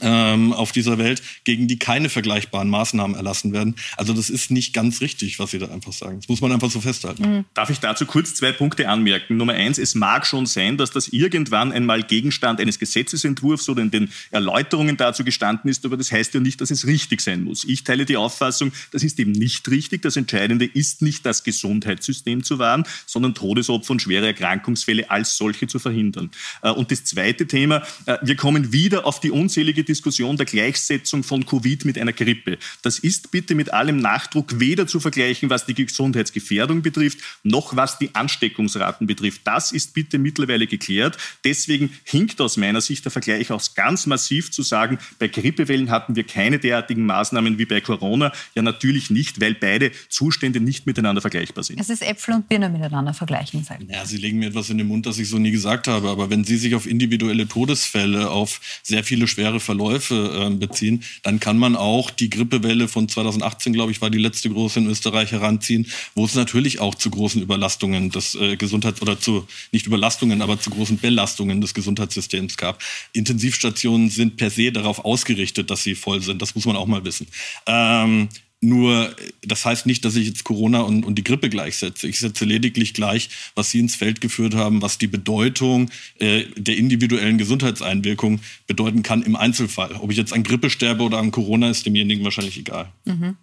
ähm, 0.00 0.52
auf 0.52 0.72
dieser 0.72 0.98
Welt, 0.98 1.22
gegen 1.44 1.68
die 1.68 1.78
keine 1.78 2.08
vergleichbaren 2.08 2.68
Maßnahmen 2.68 3.16
erlassen 3.16 3.52
werden. 3.52 3.76
Also 3.96 4.12
das 4.12 4.30
ist 4.30 4.50
nicht 4.50 4.72
ganz 4.72 5.00
richtig, 5.00 5.38
was 5.38 5.50
Sie 5.50 5.58
da 5.58 5.68
einfach 5.68 5.92
sagen. 5.92 6.20
Das 6.20 6.28
muss 6.28 6.40
man 6.40 6.52
einfach 6.52 6.70
so 6.70 6.80
festhalten. 6.80 7.22
Mhm. 7.22 7.44
Darf 7.54 7.70
ich 7.70 7.80
dazu 7.80 8.06
kurz 8.06 8.34
zwei 8.34 8.52
Punkte 8.52 8.88
anmerken? 8.88 9.36
Nummer 9.36 9.54
eins, 9.54 9.78
es 9.78 9.94
mag 9.94 10.26
schon 10.26 10.46
sein, 10.46 10.76
dass 10.76 10.90
das 10.90 11.08
irgendwann 11.08 11.72
einmal 11.72 12.02
Gegenstand 12.02 12.60
eines 12.60 12.78
Gesetzesentwurfs 12.78 13.68
oder 13.68 13.82
in 13.82 13.90
den 13.90 14.10
Erläuterungen 14.30 14.96
dazu 14.96 15.24
gestanden 15.24 15.70
ist, 15.70 15.84
aber 15.84 15.96
das 15.96 16.12
heißt 16.12 16.34
ja 16.34 16.40
nicht, 16.40 16.60
dass 16.60 16.70
es 16.70 16.86
richtig 16.86 17.20
sein 17.20 17.44
muss. 17.44 17.64
Ich 17.64 17.84
teile 17.84 18.04
die 18.04 18.16
Auffassung, 18.16 18.72
das 18.92 19.02
ist 19.02 19.18
eben 19.18 19.32
nicht 19.32 19.68
richtig. 19.70 20.02
Das 20.02 20.16
Entscheidende 20.16 20.64
ist 20.64 21.02
nicht 21.02 21.24
das 21.26 21.44
Gesundheitssystem 21.44 22.42
zu 22.42 22.58
wahren, 22.58 22.84
sondern 23.06 23.34
Todesopfer 23.34 23.92
und 23.92 24.02
schwere 24.02 24.26
Erkrankungsfälle 24.26 25.10
als 25.10 25.36
solche 25.36 25.66
zu 25.66 25.78
verhindern. 25.78 26.30
Äh, 26.62 26.70
und 26.70 26.90
das 26.90 27.04
zweite 27.04 27.46
Thema, 27.46 27.82
äh, 28.06 28.18
wir 28.22 28.36
kommen 28.36 28.72
wieder 28.72 29.06
auf 29.06 29.20
die 29.20 29.30
unzähligen 29.30 29.69
unzählige 29.70 29.84
Diskussion 29.84 30.36
der 30.36 30.46
Gleichsetzung 30.46 31.22
von 31.22 31.46
Covid 31.46 31.84
mit 31.84 31.96
einer 31.96 32.12
Grippe. 32.12 32.58
Das 32.82 32.98
ist 32.98 33.30
bitte 33.30 33.54
mit 33.54 33.72
allem 33.72 33.98
Nachdruck 33.98 34.58
weder 34.58 34.86
zu 34.86 34.98
vergleichen, 34.98 35.48
was 35.48 35.64
die 35.66 35.74
Gesundheitsgefährdung 35.74 36.82
betrifft, 36.82 37.18
noch 37.44 37.76
was 37.76 37.98
die 37.98 38.14
Ansteckungsraten 38.14 39.06
betrifft. 39.06 39.42
Das 39.44 39.70
ist 39.70 39.94
bitte 39.94 40.18
mittlerweile 40.18 40.66
geklärt. 40.66 41.16
Deswegen 41.44 41.90
hinkt 42.04 42.40
aus 42.40 42.56
meiner 42.56 42.80
Sicht 42.80 43.04
der 43.04 43.12
Vergleich 43.12 43.52
auch 43.52 43.62
ganz 43.74 44.06
massiv 44.06 44.50
zu 44.50 44.62
sagen, 44.62 44.98
bei 45.18 45.28
Grippewellen 45.28 45.90
hatten 45.90 46.16
wir 46.16 46.24
keine 46.24 46.58
derartigen 46.58 47.06
Maßnahmen 47.06 47.58
wie 47.58 47.66
bei 47.66 47.80
Corona. 47.80 48.32
Ja, 48.56 48.62
natürlich 48.62 49.10
nicht, 49.10 49.40
weil 49.40 49.54
beide 49.54 49.92
Zustände 50.08 50.60
nicht 50.60 50.86
miteinander 50.86 51.20
vergleichbar 51.20 51.62
sind. 51.62 51.80
Es 51.80 51.90
ist 51.90 52.02
Äpfel 52.02 52.34
und 52.34 52.48
Birne 52.48 52.68
miteinander 52.70 53.14
vergleichen. 53.14 53.64
Ja, 53.88 54.04
Sie 54.04 54.16
legen 54.16 54.38
mir 54.38 54.48
etwas 54.48 54.70
in 54.70 54.78
den 54.78 54.88
Mund, 54.88 55.06
das 55.06 55.18
ich 55.18 55.28
so 55.28 55.38
nie 55.38 55.52
gesagt 55.52 55.86
habe. 55.86 56.08
Aber 56.08 56.28
wenn 56.30 56.44
Sie 56.44 56.56
sich 56.56 56.74
auf 56.74 56.86
individuelle 56.86 57.46
Todesfälle, 57.46 58.30
auf 58.30 58.60
sehr 58.82 59.04
viele 59.04 59.26
schwere 59.26 59.59
Verläufe 59.60 60.48
äh, 60.50 60.54
beziehen, 60.54 61.04
dann 61.22 61.40
kann 61.40 61.58
man 61.58 61.76
auch 61.76 62.10
die 62.10 62.30
Grippewelle 62.30 62.88
von 62.88 63.08
2018, 63.08 63.72
glaube 63.72 63.92
ich, 63.92 64.00
war 64.00 64.10
die 64.10 64.18
letzte 64.18 64.50
große 64.50 64.80
in 64.80 64.86
Österreich 64.88 65.32
heranziehen, 65.32 65.86
wo 66.14 66.24
es 66.24 66.34
natürlich 66.34 66.80
auch 66.80 66.94
zu 66.94 67.10
großen 67.10 67.40
Überlastungen 67.42 68.10
des 68.10 68.34
äh, 68.34 68.56
Gesundheits- 68.56 69.02
oder 69.02 69.18
zu, 69.20 69.46
nicht 69.72 69.86
Überlastungen, 69.86 70.42
aber 70.42 70.60
zu 70.60 70.70
großen 70.70 70.98
Belastungen 70.98 71.60
des 71.60 71.74
Gesundheitssystems 71.74 72.56
gab. 72.56 72.82
Intensivstationen 73.12 74.10
sind 74.10 74.36
per 74.36 74.50
se 74.50 74.72
darauf 74.72 75.04
ausgerichtet, 75.04 75.70
dass 75.70 75.82
sie 75.82 75.94
voll 75.94 76.22
sind. 76.22 76.42
Das 76.42 76.54
muss 76.54 76.64
man 76.64 76.76
auch 76.76 76.86
mal 76.86 77.04
wissen. 77.04 77.26
Ähm, 77.66 78.28
nur, 78.62 79.14
das 79.42 79.64
heißt 79.64 79.86
nicht, 79.86 80.04
dass 80.04 80.16
ich 80.16 80.28
jetzt 80.28 80.44
Corona 80.44 80.80
und, 80.80 81.04
und 81.04 81.14
die 81.14 81.24
Grippe 81.24 81.48
gleichsetze. 81.48 82.06
Ich 82.06 82.20
setze 82.20 82.44
lediglich 82.44 82.92
gleich, 82.92 83.30
was 83.54 83.70
Sie 83.70 83.80
ins 83.80 83.96
Feld 83.96 84.20
geführt 84.20 84.54
haben, 84.54 84.82
was 84.82 84.98
die 84.98 85.06
Bedeutung 85.06 85.90
äh, 86.18 86.44
der 86.56 86.76
individuellen 86.76 87.38
Gesundheitseinwirkung 87.38 88.40
bedeuten 88.66 89.02
kann 89.02 89.22
im 89.22 89.34
Einzelfall. 89.34 89.92
Ob 89.96 90.10
ich 90.10 90.18
jetzt 90.18 90.34
an 90.34 90.42
Grippe 90.42 90.68
sterbe 90.68 91.04
oder 91.04 91.18
an 91.18 91.30
Corona, 91.30 91.70
ist 91.70 91.86
demjenigen 91.86 92.22
wahrscheinlich 92.22 92.58
egal. 92.58 92.92
Mhm. 93.06 93.38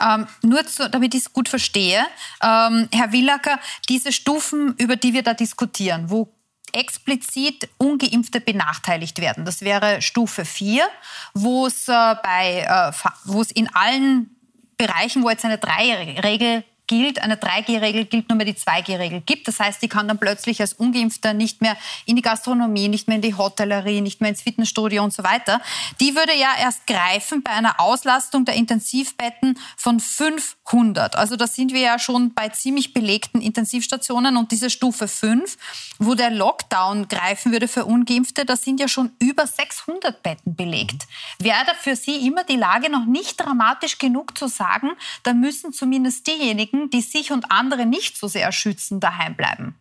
Ähm, 0.00 0.26
nur 0.42 0.66
zu, 0.66 0.88
damit 0.88 1.14
ich 1.14 1.20
es 1.20 1.32
gut 1.34 1.50
verstehe, 1.50 2.00
ähm, 2.42 2.88
Herr 2.92 3.12
Willacker, 3.12 3.60
diese 3.90 4.10
Stufen, 4.10 4.74
über 4.78 4.96
die 4.96 5.12
wir 5.12 5.22
da 5.22 5.34
diskutieren, 5.34 6.08
wo 6.08 6.32
explizit 6.72 7.68
Ungeimpfte 7.76 8.40
benachteiligt 8.40 9.20
werden. 9.20 9.44
Das 9.44 9.60
wäre 9.60 10.00
Stufe 10.00 10.46
4, 10.46 10.84
wo 11.34 11.66
es 11.66 11.88
äh, 11.88 12.14
bei, 12.22 12.66
äh, 12.66 13.08
wo 13.24 13.42
es 13.42 13.50
in 13.50 13.68
allen 13.74 14.30
Bereichen, 14.86 15.22
wo 15.22 15.30
jetzt 15.30 15.44
eine 15.44 15.58
Drei-Regel 15.58 16.64
gilt, 16.92 17.22
eine 17.22 17.36
3G-Regel 17.36 18.04
gilt, 18.04 18.28
nur 18.28 18.36
mehr 18.36 18.44
die 18.44 18.52
2G-Regel 18.52 19.22
gibt. 19.22 19.48
Das 19.48 19.58
heißt, 19.58 19.82
ich 19.82 19.88
kann 19.88 20.08
dann 20.08 20.18
plötzlich 20.18 20.60
als 20.60 20.74
Ungeimpfter 20.74 21.32
nicht 21.32 21.62
mehr 21.62 21.74
in 22.04 22.16
die 22.16 22.22
Gastronomie, 22.22 22.88
nicht 22.88 23.08
mehr 23.08 23.16
in 23.16 23.22
die 23.22 23.34
Hotellerie, 23.34 24.02
nicht 24.02 24.20
mehr 24.20 24.28
ins 24.28 24.42
Fitnessstudio 24.42 25.02
und 25.02 25.10
so 25.10 25.24
weiter. 25.24 25.62
Die 26.00 26.14
würde 26.14 26.34
ja 26.38 26.50
erst 26.60 26.86
greifen 26.86 27.42
bei 27.42 27.52
einer 27.52 27.80
Auslastung 27.80 28.44
der 28.44 28.56
Intensivbetten 28.56 29.58
von 29.74 30.00
500. 30.00 31.16
Also 31.16 31.36
da 31.36 31.46
sind 31.46 31.72
wir 31.72 31.80
ja 31.80 31.98
schon 31.98 32.34
bei 32.34 32.50
ziemlich 32.50 32.92
belegten 32.92 33.40
Intensivstationen 33.40 34.36
und 34.36 34.52
diese 34.52 34.68
Stufe 34.68 35.08
5, 35.08 35.56
wo 35.98 36.14
der 36.14 36.28
Lockdown 36.30 37.08
greifen 37.08 37.52
würde 37.52 37.68
für 37.68 37.86
Ungeimpfte, 37.86 38.44
da 38.44 38.54
sind 38.54 38.80
ja 38.80 38.88
schon 38.88 39.12
über 39.18 39.46
600 39.46 40.22
Betten 40.22 40.54
belegt. 40.54 41.06
Wäre 41.38 41.64
da 41.64 41.72
für 41.72 41.96
Sie 41.96 42.26
immer 42.26 42.44
die 42.44 42.56
Lage 42.56 42.90
noch 42.90 43.06
nicht 43.06 43.40
dramatisch 43.40 43.96
genug 43.96 44.36
zu 44.36 44.46
sagen, 44.46 44.90
da 45.22 45.32
müssen 45.32 45.72
zumindest 45.72 46.26
diejenigen, 46.26 46.81
die 46.90 47.00
sich 47.00 47.32
und 47.32 47.50
andere 47.50 47.86
nicht 47.86 48.16
so 48.16 48.28
sehr 48.28 48.52
schützen, 48.52 49.00
daheim 49.00 49.36
bleiben? 49.36 49.74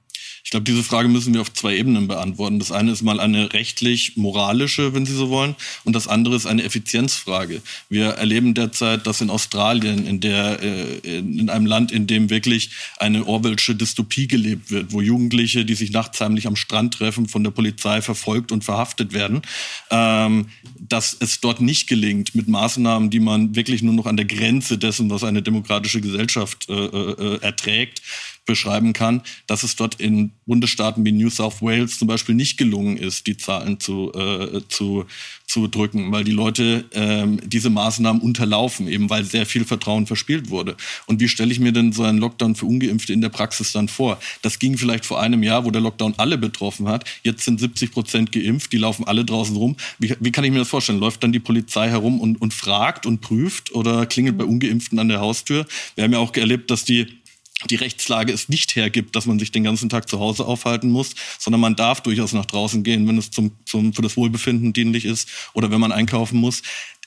Ich 0.43 0.51
glaube, 0.51 0.63
diese 0.63 0.83
Frage 0.83 1.07
müssen 1.07 1.33
wir 1.33 1.41
auf 1.41 1.53
zwei 1.53 1.77
Ebenen 1.77 2.07
beantworten. 2.07 2.59
Das 2.59 2.71
eine 2.71 2.91
ist 2.91 3.03
mal 3.03 3.19
eine 3.19 3.53
rechtlich-moralische, 3.53 4.93
wenn 4.93 5.05
Sie 5.05 5.13
so 5.13 5.29
wollen, 5.29 5.55
und 5.83 5.95
das 5.95 6.07
andere 6.07 6.35
ist 6.35 6.45
eine 6.45 6.63
Effizienzfrage. 6.63 7.61
Wir 7.89 8.09
erleben 8.09 8.53
derzeit, 8.53 9.05
dass 9.07 9.21
in 9.21 9.29
Australien, 9.29 10.05
in, 10.05 10.19
der, 10.19 10.61
äh, 10.61 11.19
in 11.19 11.49
einem 11.49 11.65
Land, 11.65 11.91
in 11.91 12.07
dem 12.07 12.29
wirklich 12.29 12.71
eine 12.97 13.27
Orwellsche 13.27 13.75
Dystopie 13.75 14.27
gelebt 14.27 14.71
wird, 14.71 14.91
wo 14.91 15.01
Jugendliche, 15.01 15.65
die 15.65 15.75
sich 15.75 15.91
nachts 15.91 16.19
heimlich 16.21 16.47
am 16.47 16.55
Strand 16.55 16.95
treffen, 16.95 17.27
von 17.27 17.43
der 17.43 17.51
Polizei 17.51 18.01
verfolgt 18.01 18.51
und 18.51 18.63
verhaftet 18.63 19.13
werden, 19.13 19.41
ähm, 19.89 20.47
dass 20.79 21.15
es 21.19 21.39
dort 21.39 21.61
nicht 21.61 21.87
gelingt, 21.87 22.35
mit 22.35 22.47
Maßnahmen, 22.47 23.09
die 23.09 23.19
man 23.19 23.55
wirklich 23.55 23.81
nur 23.81 23.93
noch 23.93 24.05
an 24.05 24.17
der 24.17 24.25
Grenze 24.25 24.77
dessen, 24.77 25.09
was 25.09 25.23
eine 25.23 25.41
demokratische 25.41 26.01
Gesellschaft 26.01 26.67
äh, 26.69 26.73
äh, 26.73 27.41
erträgt, 27.41 28.01
beschreiben 28.45 28.93
kann, 28.93 29.21
dass 29.47 29.63
es 29.63 29.75
dort 29.75 29.95
in 29.95 30.31
Bundesstaaten 30.45 31.05
wie 31.05 31.11
New 31.11 31.29
South 31.29 31.61
Wales 31.61 31.99
zum 31.99 32.07
Beispiel 32.07 32.35
nicht 32.35 32.57
gelungen 32.57 32.97
ist, 32.97 33.27
die 33.27 33.37
Zahlen 33.37 33.79
zu, 33.79 34.11
äh, 34.13 34.61
zu, 34.67 35.05
zu 35.45 35.67
drücken, 35.67 36.11
weil 36.11 36.23
die 36.23 36.31
Leute 36.31 36.85
ähm, 36.93 37.39
diese 37.45 37.69
Maßnahmen 37.69 38.21
unterlaufen, 38.21 38.87
eben 38.87 39.09
weil 39.09 39.23
sehr 39.23 39.45
viel 39.45 39.63
Vertrauen 39.63 40.07
verspielt 40.07 40.49
wurde. 40.49 40.75
Und 41.05 41.19
wie 41.19 41.27
stelle 41.27 41.51
ich 41.51 41.59
mir 41.59 41.71
denn 41.71 41.91
so 41.91 42.03
einen 42.03 42.17
Lockdown 42.17 42.55
für 42.55 42.65
Ungeimpfte 42.65 43.13
in 43.13 43.21
der 43.21 43.29
Praxis 43.29 43.71
dann 43.71 43.87
vor? 43.87 44.19
Das 44.41 44.59
ging 44.59 44.77
vielleicht 44.77 45.05
vor 45.05 45.21
einem 45.21 45.43
Jahr, 45.43 45.63
wo 45.63 45.71
der 45.71 45.81
Lockdown 45.81 46.15
alle 46.17 46.37
betroffen 46.37 46.87
hat. 46.87 47.05
Jetzt 47.23 47.45
sind 47.45 47.59
70 47.59 47.91
Prozent 47.91 48.31
geimpft, 48.31 48.73
die 48.73 48.77
laufen 48.77 49.05
alle 49.05 49.23
draußen 49.23 49.55
rum. 49.55 49.77
Wie, 49.99 50.15
wie 50.19 50.31
kann 50.31 50.43
ich 50.43 50.51
mir 50.51 50.59
das 50.59 50.69
vorstellen? 50.69 50.99
Läuft 50.99 51.23
dann 51.23 51.31
die 51.31 51.39
Polizei 51.39 51.89
herum 51.89 52.19
und, 52.19 52.41
und 52.41 52.53
fragt 52.53 53.05
und 53.05 53.21
prüft 53.21 53.71
oder 53.73 54.05
klingelt 54.07 54.37
bei 54.37 54.45
Ungeimpften 54.45 54.97
an 54.99 55.09
der 55.09 55.19
Haustür? 55.19 55.65
Wir 55.95 56.05
haben 56.05 56.13
ja 56.13 56.19
auch 56.19 56.35
erlebt, 56.35 56.71
dass 56.71 56.85
die 56.85 57.20
die 57.69 57.75
Rechtslage 57.75 58.33
es 58.33 58.49
nicht 58.49 58.75
hergibt, 58.75 59.15
dass 59.15 59.25
man 59.25 59.39
sich 59.39 59.51
den 59.51 59.63
ganzen 59.63 59.89
Tag 59.89 60.09
zu 60.09 60.19
Hause 60.19 60.45
aufhalten 60.45 60.89
muss, 60.89 61.13
sondern 61.37 61.61
man 61.61 61.75
darf 61.75 62.01
durchaus 62.01 62.33
nach 62.33 62.45
draußen 62.45 62.83
gehen, 62.83 63.07
wenn 63.07 63.17
es 63.17 63.31
zum, 63.31 63.51
zum, 63.65 63.93
für 63.93 64.01
das 64.01 64.17
Wohlbefinden 64.17 64.73
dienlich 64.73 65.05
ist 65.05 65.29
oder 65.53 65.71
wenn 65.71 65.79
man 65.79 65.91
einkaufen 65.91 66.39
muss. 66.39 66.61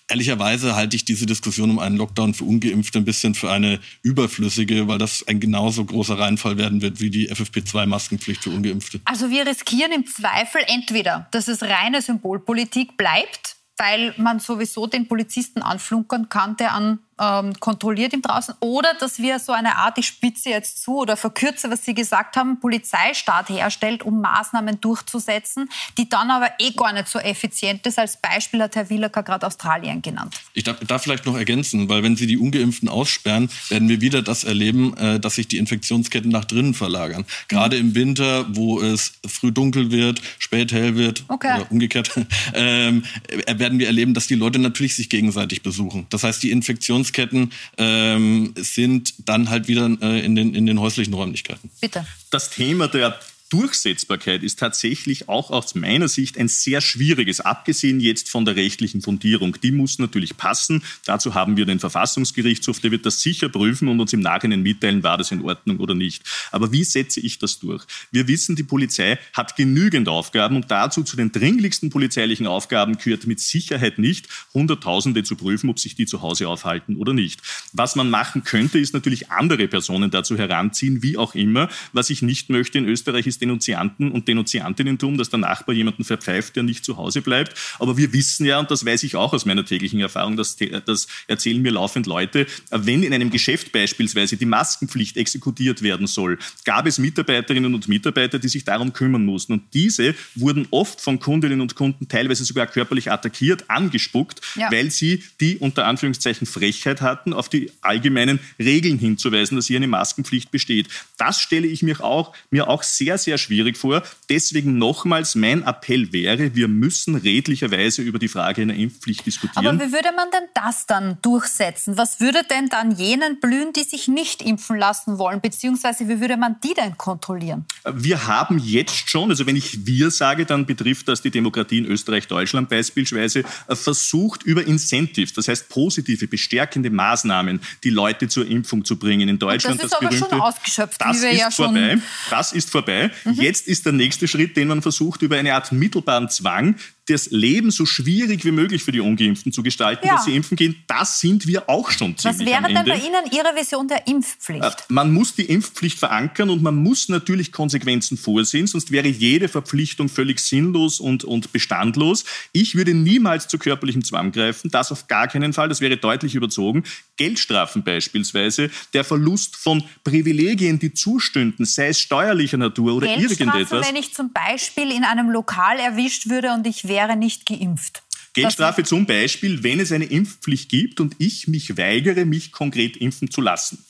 Ehrlicherweise 0.07 0.77
halte 0.77 0.97
ich 0.97 1.07
diese 1.07 1.25
Diskussion 1.25 1.71
um 1.71 1.79
einen 1.79 1.97
Lockdown 1.97 2.35
für 2.35 2.45
Ungeimpfte 2.45 2.99
ein 2.99 3.07
bisschen 3.07 3.35
für 3.35 3.51
eine 3.51 3.81
überflüssige, 4.03 4.87
weil 4.87 4.99
das 4.99 5.27
ein 5.27 5.41
genauso 5.41 5.83
großer 5.83 6.19
Reinfall 6.19 6.59
werden 6.59 6.83
wird 6.83 7.01
wie 7.01 7.09
die 7.09 7.31
FFP2-Maskenpflicht 7.31 8.43
für 8.43 8.51
Ungeimpfte. 8.51 9.01
Also 9.07 9.31
wir 9.31 9.47
riskieren 9.47 9.93
im 9.93 10.07
Zweifel 10.07 10.61
entweder, 10.67 11.27
dass 11.31 11.49
es 11.49 11.63
reine 11.63 12.03
Symbolpolitik 12.03 12.99
bleibt, 12.99 13.57
weil 13.79 14.15
man 14.19 14.41
sowieso 14.41 14.87
den 14.87 15.09
Polizisten 15.09 15.63
anflunkern 15.63 16.29
kann, 16.29 16.57
der 16.59 16.75
an 16.75 16.99
ähm, 17.21 17.55
kontrolliert 17.61 18.13
ihm 18.13 18.23
draußen 18.23 18.55
oder 18.61 18.95
dass 18.99 19.19
wir 19.19 19.39
so 19.39 19.53
eine 19.53 19.77
Art, 19.77 19.99
ich 19.99 20.07
spitze 20.07 20.51
jetzt 20.51 20.83
zu 20.83 20.99
oder 20.99 21.17
verkürze, 21.17 21.71
was 21.71 21.85
Sie 21.85 21.95
gesagt 21.95 22.37
haben, 22.37 22.61
Polizeistaat 22.61 23.49
herstellt, 23.49 24.03
um 24.03 24.21
Maßnahmen 24.21 24.81
durchzusetzen, 24.81 25.69
die 25.99 26.09
dann 26.09 26.31
aber 26.31 26.51
eh 26.59 26.71
gar 26.73 26.93
nicht 26.93 27.09
so 27.09 27.19
effizient 27.19 27.87
ist. 27.87 27.99
Als 27.99 28.17
Beispiel 28.17 28.63
hat 28.63 28.75
Herr 28.77 28.91
Wielacker 28.91 29.23
gerade 29.23 29.47
Australien 29.47 30.03
genannt. 30.03 30.35
Ich 30.55 30.65
darf, 30.65 30.79
darf, 30.81 31.03
vielleicht 31.03 31.27
noch 31.27 31.37
ergänzen, 31.37 31.89
weil 31.89 32.03
wenn 32.03 32.17
Sie 32.17 32.27
die 32.27 32.39
Ungeimpften 32.39 32.89
aussperren, 32.89 33.51
werden 33.69 33.89
wir 33.89 34.01
wieder 34.01 34.23
das 34.23 34.45
erleben, 34.45 34.97
äh, 34.97 35.21
dass 35.21 35.37
sich 35.37 35.49
die 35.49 35.59
Infektionsketten 35.59 36.31
nach 36.31 36.45
drinnen 36.45 36.75
verlagern. 36.75 37.25
Gerade 37.49 37.77
mhm. 37.77 37.89
im 37.89 37.95
Winter, 37.95 38.47
wo 38.49 38.81
es 38.81 39.13
früh 39.27 39.53
dunkel 39.53 39.91
wird, 39.91 40.21
spät 40.39 40.73
hell 40.73 40.97
wird 40.97 41.25
okay. 41.29 41.57
oder 41.57 41.71
umgekehrt, 41.71 42.11
ähm, 42.55 43.05
äh, 43.29 43.59
werden 43.59 43.79
wir 43.79 43.87
erleben, 43.87 44.15
dass 44.15 44.27
die 44.27 44.35
Leute 44.35 44.59
natürlich 44.59 44.97
sich 44.97 45.09
gegenseitig 45.09 45.63
besuchen. 45.63 46.07
Das 46.11 46.25
heißt, 46.25 46.43
die 46.43 46.51
Infektions 46.51 47.04
Produktionsketten 47.05 47.53
ähm, 47.79 48.55
sind 48.57 49.29
dann 49.29 49.51
halt 49.51 49.69
wieder 49.69 49.91
äh, 50.01 50.25
in, 50.25 50.35
den, 50.35 50.55
in 50.55 50.67
den 50.67 50.81
häuslichen 50.81 51.15
Räumlichkeiten. 51.15 51.71
Bitte. 51.81 52.07
Das 52.31 52.51
Thema 52.51 52.89
der 52.89 53.19
Durchsetzbarkeit 53.51 54.43
ist 54.43 54.59
tatsächlich 54.59 55.29
auch 55.29 55.51
aus 55.51 55.75
meiner 55.75 56.09
Sicht 56.09 56.39
ein 56.39 56.49
sehr 56.49 56.81
schwieriges, 56.81 57.41
abgesehen 57.41 58.01
jetzt 58.01 58.31
von 58.31 58.47
der 58.47 58.57
rechtlichen 58.57 59.03
Fundierung. 59.03 59.57
Die 59.63 59.71
muss 59.71 59.99
natürlich 59.99 60.39
passen. 60.39 60.83
Dazu 61.05 61.35
haben 61.35 61.57
wir 61.59 61.67
den 61.67 61.79
Verfassungsgerichtshof, 61.79 62.81
der 62.81 62.91
wird 62.91 63.05
das 63.05 63.21
sicher 63.21 63.51
prüfen 63.51 63.89
und 63.89 64.01
uns 64.01 64.15
im 64.15 64.21
Nachhinein 64.21 64.63
mitteilen, 64.63 65.03
war 65.03 65.19
das 65.19 65.31
in 65.31 65.43
Ordnung 65.43 65.79
oder 65.79 65.95
nicht. 65.95 66.23
Aber 66.53 66.73
wie 66.73 66.85
setze 66.85 67.21
ich 67.21 67.39
das 67.39 67.59
durch? 67.59 67.85
Wir 68.11 68.29
wissen, 68.29 68.57
die 68.57 68.63
Polizei 68.63 69.19
hat 69.35 69.57
genügend 69.57 70.09
Aufgaben 70.09 70.57
und 70.57 70.71
dazu 70.71 71.03
zu 71.03 71.15
den 71.15 71.31
dringlichsten 71.31 71.91
polizeilichen 71.91 72.47
Aufgaben 72.47 72.97
gehört 72.97 73.27
mit 73.27 73.41
Sicherheit 73.41 73.99
nicht, 73.99 74.27
Hunderttausende 74.55 75.23
zu 75.23 75.37
prüfen, 75.37 75.69
ob 75.69 75.79
sich 75.79 75.95
die 75.95 76.07
zu 76.07 76.23
Hause 76.23 76.49
aufhalten 76.49 76.97
oder 76.97 77.13
nicht. 77.13 77.43
Was 77.75 77.95
man 77.95 78.09
machen 78.09 78.43
könnte, 78.43 78.79
ist 78.79 78.95
natürlich 78.95 79.31
andere 79.31 79.69
Personen 79.69 80.11
dazu 80.11 80.39
heranziehen, 80.39 81.03
wie 81.03 81.19
auch 81.19 81.35
immer. 81.35 81.69
Was 81.93 82.09
ich 82.09 82.23
nicht 82.23 82.49
möchte 82.49 82.79
in 82.79 82.87
Österreich 82.87 83.27
ist 83.27 83.34
Denunzianten 83.39 84.11
und 84.13 84.29
Denunziantinnen 84.29 84.99
tun, 84.99 85.19
dass 85.19 85.31
der 85.31 85.39
Nachbar 85.39 85.75
jemanden 85.75 86.05
verpfeift, 86.05 86.57
der 86.57 86.63
nicht 86.63 86.85
zu 86.85 86.97
Hause 86.97 87.23
bleibt. 87.23 87.59
Aber 87.79 87.97
wir 87.97 88.13
wissen 88.13 88.47
ja, 88.47 88.59
und 88.59 88.71
das 88.71 88.85
weiß 88.85 89.03
ich 89.03 89.17
auch 89.17 89.33
aus 89.33 89.45
meiner 89.45 89.65
täglichen 89.65 90.01
Erfahrung, 90.01 90.37
das, 90.37 90.57
das 90.87 91.07
erzählen 91.27 91.61
mir 91.61 91.73
laufend 91.73 92.07
Leute, 92.07 92.47
wenn 92.71 93.03
in 93.03 93.13
einem 93.13 93.31
Geschäft 93.31 93.73
beispielsweise 93.73 94.37
die 94.37 94.47
Maskenpflicht 94.47 95.17
exekutiert 95.17 95.83
werden 95.83 96.07
soll, 96.07 96.39
gab 96.65 96.87
es 96.87 96.99
Mitarbeiterinnen 96.99 97.75
und 97.75 97.89
Mitarbeiter, 97.89 98.39
die 98.39 98.49
sich 98.49 98.65
darum 98.65 98.93
kümmern 98.93 99.25
mussten. 99.25 99.55
Und 99.55 99.63
diese 99.75 100.15
wurden 100.35 100.67
oft 100.71 101.01
von 101.01 101.19
Kundinnen 101.19 101.61
und 101.61 101.75
Kunden 101.75 102.09
teilweise 102.09 102.45
sogar 102.45 102.67
körperlich 102.67 103.11
attackiert, 103.11 103.69
angespuckt, 103.69 104.41
ja. 104.57 104.71
weil 104.71 104.91
sie 104.91 105.23
die 105.41 105.59
unter 105.59 105.87
Anführungszeichen 105.87 106.47
Frechheit 106.47 107.01
hatten, 107.01 107.33
auf 107.33 107.49
die 107.49 107.71
allgemeinen 107.81 108.41
Regeln 108.59 108.99
hinzuweisen, 108.99 109.57
dass 109.57 109.67
hier 109.67 109.77
eine 109.77 109.89
Maskenpflicht 109.89 110.51
besteht. 110.51 110.89
Das 111.19 111.41
stelle 111.41 111.67
ich 111.67 111.83
mir 111.83 112.03
auch, 112.03 112.35
mir 112.51 112.69
auch 112.69 112.83
sehr, 112.83 113.19
sehr 113.25 113.39
schwierig 113.39 113.77
vor. 113.77 114.03
Deswegen 114.29 114.79
nochmals 114.79 115.35
mein 115.35 115.63
Appell 115.63 116.13
wäre, 116.13 116.55
wir 116.55 116.69
müssen 116.69 117.15
redlicherweise 117.15 118.03
über 118.03 118.19
die 118.19 118.29
Frage 118.29 118.63
einer 118.63 118.75
Impfpflicht 118.75 119.27
diskutieren. 119.27 119.67
Aber 119.67 119.79
wie 119.79 119.93
würde 119.93 120.11
man 120.15 120.31
denn 120.31 120.49
das 120.55 120.87
dann 120.87 121.19
durchsetzen? 121.23 121.97
Was 121.97 122.21
würde 122.21 122.43
denn 122.51 122.69
dann 122.69 122.93
jenen 122.93 123.41
blühen, 123.41 123.73
die 123.73 123.85
sich 123.85 124.09
nicht 124.09 124.43
impfen 124.43 124.77
lassen 124.77 125.19
wollen? 125.19 125.41
Beziehungsweise 125.41 126.09
wie 126.09 126.21
würde 126.21 126.37
man 126.37 126.57
die 126.63 126.75
denn 126.75 126.97
kontrollieren? 126.97 127.65
Wir 127.93 128.27
haben 128.27 128.59
jetzt 128.59 129.11
schon, 129.11 129.31
also 129.31 129.47
wenn 129.47 129.57
ich 129.57 129.87
wir 129.87 130.11
sage, 130.11 130.47
dann 130.47 130.67
betrifft 130.67 131.09
das 131.09 131.23
die 131.23 131.31
Demokratie 131.31 131.79
in 131.79 131.87
Österreich, 131.87 132.27
Deutschland 132.27 132.69
beispielsweise, 132.69 133.45
äh, 133.69 133.77
versucht 133.77 134.43
über 134.45 134.67
Incentives, 134.67 135.33
das 135.33 135.49
heißt 135.49 135.69
positive, 135.69 136.27
bestärkende 136.27 136.91
Maßnahmen, 136.91 137.61
die 137.83 137.91
Leute 137.91 138.29
zur 138.29 138.47
Impfung 138.47 138.85
zu 138.85 138.99
bringen. 138.99 139.29
In 139.29 139.39
Deutschland 139.39 139.79
das 139.79 139.87
ist 139.87 139.93
das 139.93 140.01
aber 140.01 140.09
berühmte, 140.09 140.31
schon 140.31 140.41
ausgeschöpft, 140.41 141.01
das 141.01 141.17
wie 141.17 141.23
wir 141.23 141.31
ist 141.31 141.39
ja 141.39 141.51
vorbei. 141.51 141.99
Das 142.31 142.53
ist 142.53 142.71
vorbei. 142.71 143.11
Jetzt 143.33 143.69
ist 143.69 143.87
der 143.87 143.93
nächste 143.93 144.29
Schritt, 144.29 144.57
den 144.57 144.69
man 144.69 144.83
versucht, 144.83 145.23
über 145.23 145.37
eine 145.37 145.55
Art 145.55 145.73
mittelbaren 145.73 146.29
Zwang 146.29 146.77
das 147.07 147.31
Leben 147.31 147.71
so 147.71 147.85
schwierig 147.85 148.45
wie 148.45 148.51
möglich 148.51 148.83
für 148.83 148.93
die 148.93 149.01
Ungeimpften 149.01 149.53
zu 149.53 149.63
gestalten, 149.63 150.07
ja. 150.07 150.15
dass 150.15 150.25
sie 150.25 150.35
impfen 150.35 150.57
gehen, 150.57 150.77
das 150.87 151.21
sind 151.21 151.47
wir 151.47 151.69
auch 151.69 151.91
schon 151.91 152.17
ziemlich 152.17 152.41
Was 152.41 152.47
wäre 152.47 152.63
denn 152.63 152.85
bei 152.85 152.97
Ihnen 152.97 153.31
Ihre 153.31 153.55
Vision 153.55 153.89
der 153.89 154.07
Impfpflicht? 154.07 154.63
Äh, 154.63 154.75
man 154.89 155.13
muss 155.13 155.35
die 155.35 155.45
Impfpflicht 155.45 155.99
verankern 155.99 156.49
und 156.49 156.63
man 156.63 156.77
muss 156.77 157.09
natürlich 157.09 157.53
Konsequenzen 157.53 158.17
vorsehen, 158.17 158.67
sonst 158.67 158.91
wäre 158.91 159.09
jede 159.09 159.49
Verpflichtung 159.49 160.09
völlig 160.09 160.41
sinnlos 160.41 160.99
und, 160.99 161.25
und 161.25 161.53
bestandlos. 161.53 162.25
Ich 162.53 162.75
würde 162.75 162.95
niemals 162.95 163.49
zu 163.49 163.59
körperlichem 163.59 164.03
Zwang 164.03 164.33
greifen, 164.33 164.71
das 164.71 164.91
auf 164.91 165.07
gar 165.07 165.29
keinen 165.29 165.53
Fall, 165.53 165.69
das 165.69 165.83
wäre 165.83 165.99
deutlich 165.99 166.35
überzogen. 166.35 166.85
Geldstrafen 167.17 167.85
beispielsweise, 167.85 168.71
der 168.95 169.05
Verlust 169.05 169.57
von 169.57 169.85
Privilegien, 170.05 170.79
die 170.79 170.95
zustünden, 170.95 171.67
sei 171.67 171.89
es 171.89 172.01
steuerlicher 172.01 172.57
Natur 172.57 172.95
oder 172.95 173.15
irgendetwas. 173.15 173.87
wenn 173.87 173.97
ich 173.97 174.15
zum 174.15 174.33
Beispiel 174.33 174.91
in 174.91 175.05
einem 175.05 175.31
Lokal 175.31 175.79
erwischt 175.79 176.29
würde 176.29 176.53
und 176.53 176.67
ich 176.67 176.89
wäre 176.89 176.94
wäre 176.95 177.17
nicht 177.17 177.47
geimpft. 177.47 178.03
Geldstrafe 178.35 178.85
zum 178.85 179.07
Beispiel, 179.07 179.63
wenn 179.63 179.81
es 179.81 179.93
eine 179.93 180.07
Impfpflicht 180.07 180.69
gibt 180.69 181.01
und 181.01 181.17
ich 181.19 181.49
mich 181.49 181.77
weigere, 181.77 182.25
mich 182.25 182.53
konkret 182.53 182.97
impfen 182.97 183.31
zu 183.31 183.41
lassen. 183.41 183.85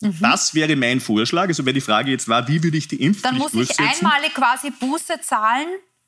Mhm. 0.00 0.16
Das 0.20 0.54
wäre 0.54 0.76
mein 0.76 1.00
Vorschlag. 1.00 1.48
Also, 1.48 1.64
weil 1.66 1.72
die 1.72 1.80
Frage 1.80 2.10
jetzt 2.10 2.28
war, 2.28 2.46
wie 2.48 2.62
würde 2.62 2.76
ich 2.76 2.88
die 2.88 3.02
Impfpflicht 3.02 3.24
Dann 3.24 3.38
muss 3.38 3.54
ich 3.54 3.78
einmalig 3.78 4.34
quasi 4.34 4.70
Buße 4.70 5.20
zahlen 5.20 5.66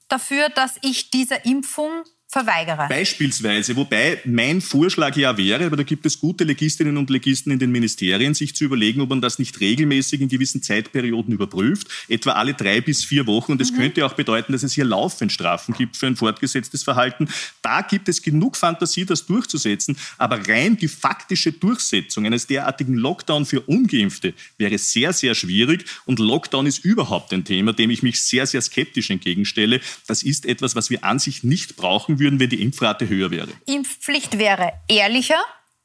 dafür, 0.08 0.48
dass 0.48 0.76
ich 0.82 1.10
dieser 1.10 1.44
Impfung 1.44 1.90
verweigere. 2.30 2.86
Beispielsweise, 2.88 3.74
wobei 3.74 4.20
mein 4.24 4.60
Vorschlag 4.60 5.16
ja 5.16 5.36
wäre, 5.36 5.66
aber 5.66 5.76
da 5.76 5.82
gibt 5.82 6.06
es 6.06 6.20
gute 6.20 6.44
Legistinnen 6.44 6.96
und 6.96 7.10
Legisten 7.10 7.50
in 7.50 7.58
den 7.58 7.72
Ministerien, 7.72 8.34
sich 8.34 8.54
zu 8.54 8.64
überlegen, 8.64 9.00
ob 9.00 9.08
man 9.08 9.20
das 9.20 9.40
nicht 9.40 9.58
regelmäßig 9.58 10.20
in 10.20 10.28
gewissen 10.28 10.62
Zeitperioden 10.62 11.34
überprüft, 11.34 11.88
etwa 12.08 12.32
alle 12.32 12.54
drei 12.54 12.80
bis 12.80 13.04
vier 13.04 13.26
Wochen. 13.26 13.52
Und 13.52 13.60
das 13.60 13.72
mhm. 13.72 13.78
könnte 13.78 14.06
auch 14.06 14.12
bedeuten, 14.12 14.52
dass 14.52 14.62
es 14.62 14.74
hier 14.74 14.84
laufend 14.84 15.32
Strafen 15.32 15.74
gibt 15.74 15.96
für 15.96 16.06
ein 16.06 16.14
fortgesetztes 16.14 16.84
Verhalten. 16.84 17.28
Da 17.62 17.82
gibt 17.82 18.08
es 18.08 18.22
genug 18.22 18.56
Fantasie, 18.56 19.04
das 19.04 19.26
durchzusetzen. 19.26 19.96
Aber 20.16 20.46
rein 20.46 20.76
die 20.76 20.86
faktische 20.86 21.50
Durchsetzung 21.50 22.26
eines 22.26 22.46
derartigen 22.46 22.94
Lockdown 22.94 23.44
für 23.44 23.62
Ungeimpfte 23.62 24.34
wäre 24.56 24.78
sehr, 24.78 25.12
sehr 25.12 25.34
schwierig. 25.34 25.84
Und 26.06 26.20
Lockdown 26.20 26.66
ist 26.66 26.84
überhaupt 26.84 27.32
ein 27.32 27.44
Thema, 27.44 27.72
dem 27.72 27.90
ich 27.90 28.04
mich 28.04 28.22
sehr, 28.22 28.46
sehr 28.46 28.62
skeptisch 28.62 29.10
entgegenstelle. 29.10 29.80
Das 30.06 30.22
ist 30.22 30.46
etwas, 30.46 30.76
was 30.76 30.90
wir 30.90 31.02
an 31.02 31.18
sich 31.18 31.42
nicht 31.42 31.74
brauchen 31.74 32.19
würden, 32.20 32.38
wenn 32.38 32.50
die 32.50 32.62
Impfrate 32.62 33.08
höher 33.08 33.30
wäre. 33.30 33.48
Impfpflicht 33.66 34.38
wäre 34.38 34.72
ehrlicher 34.88 35.42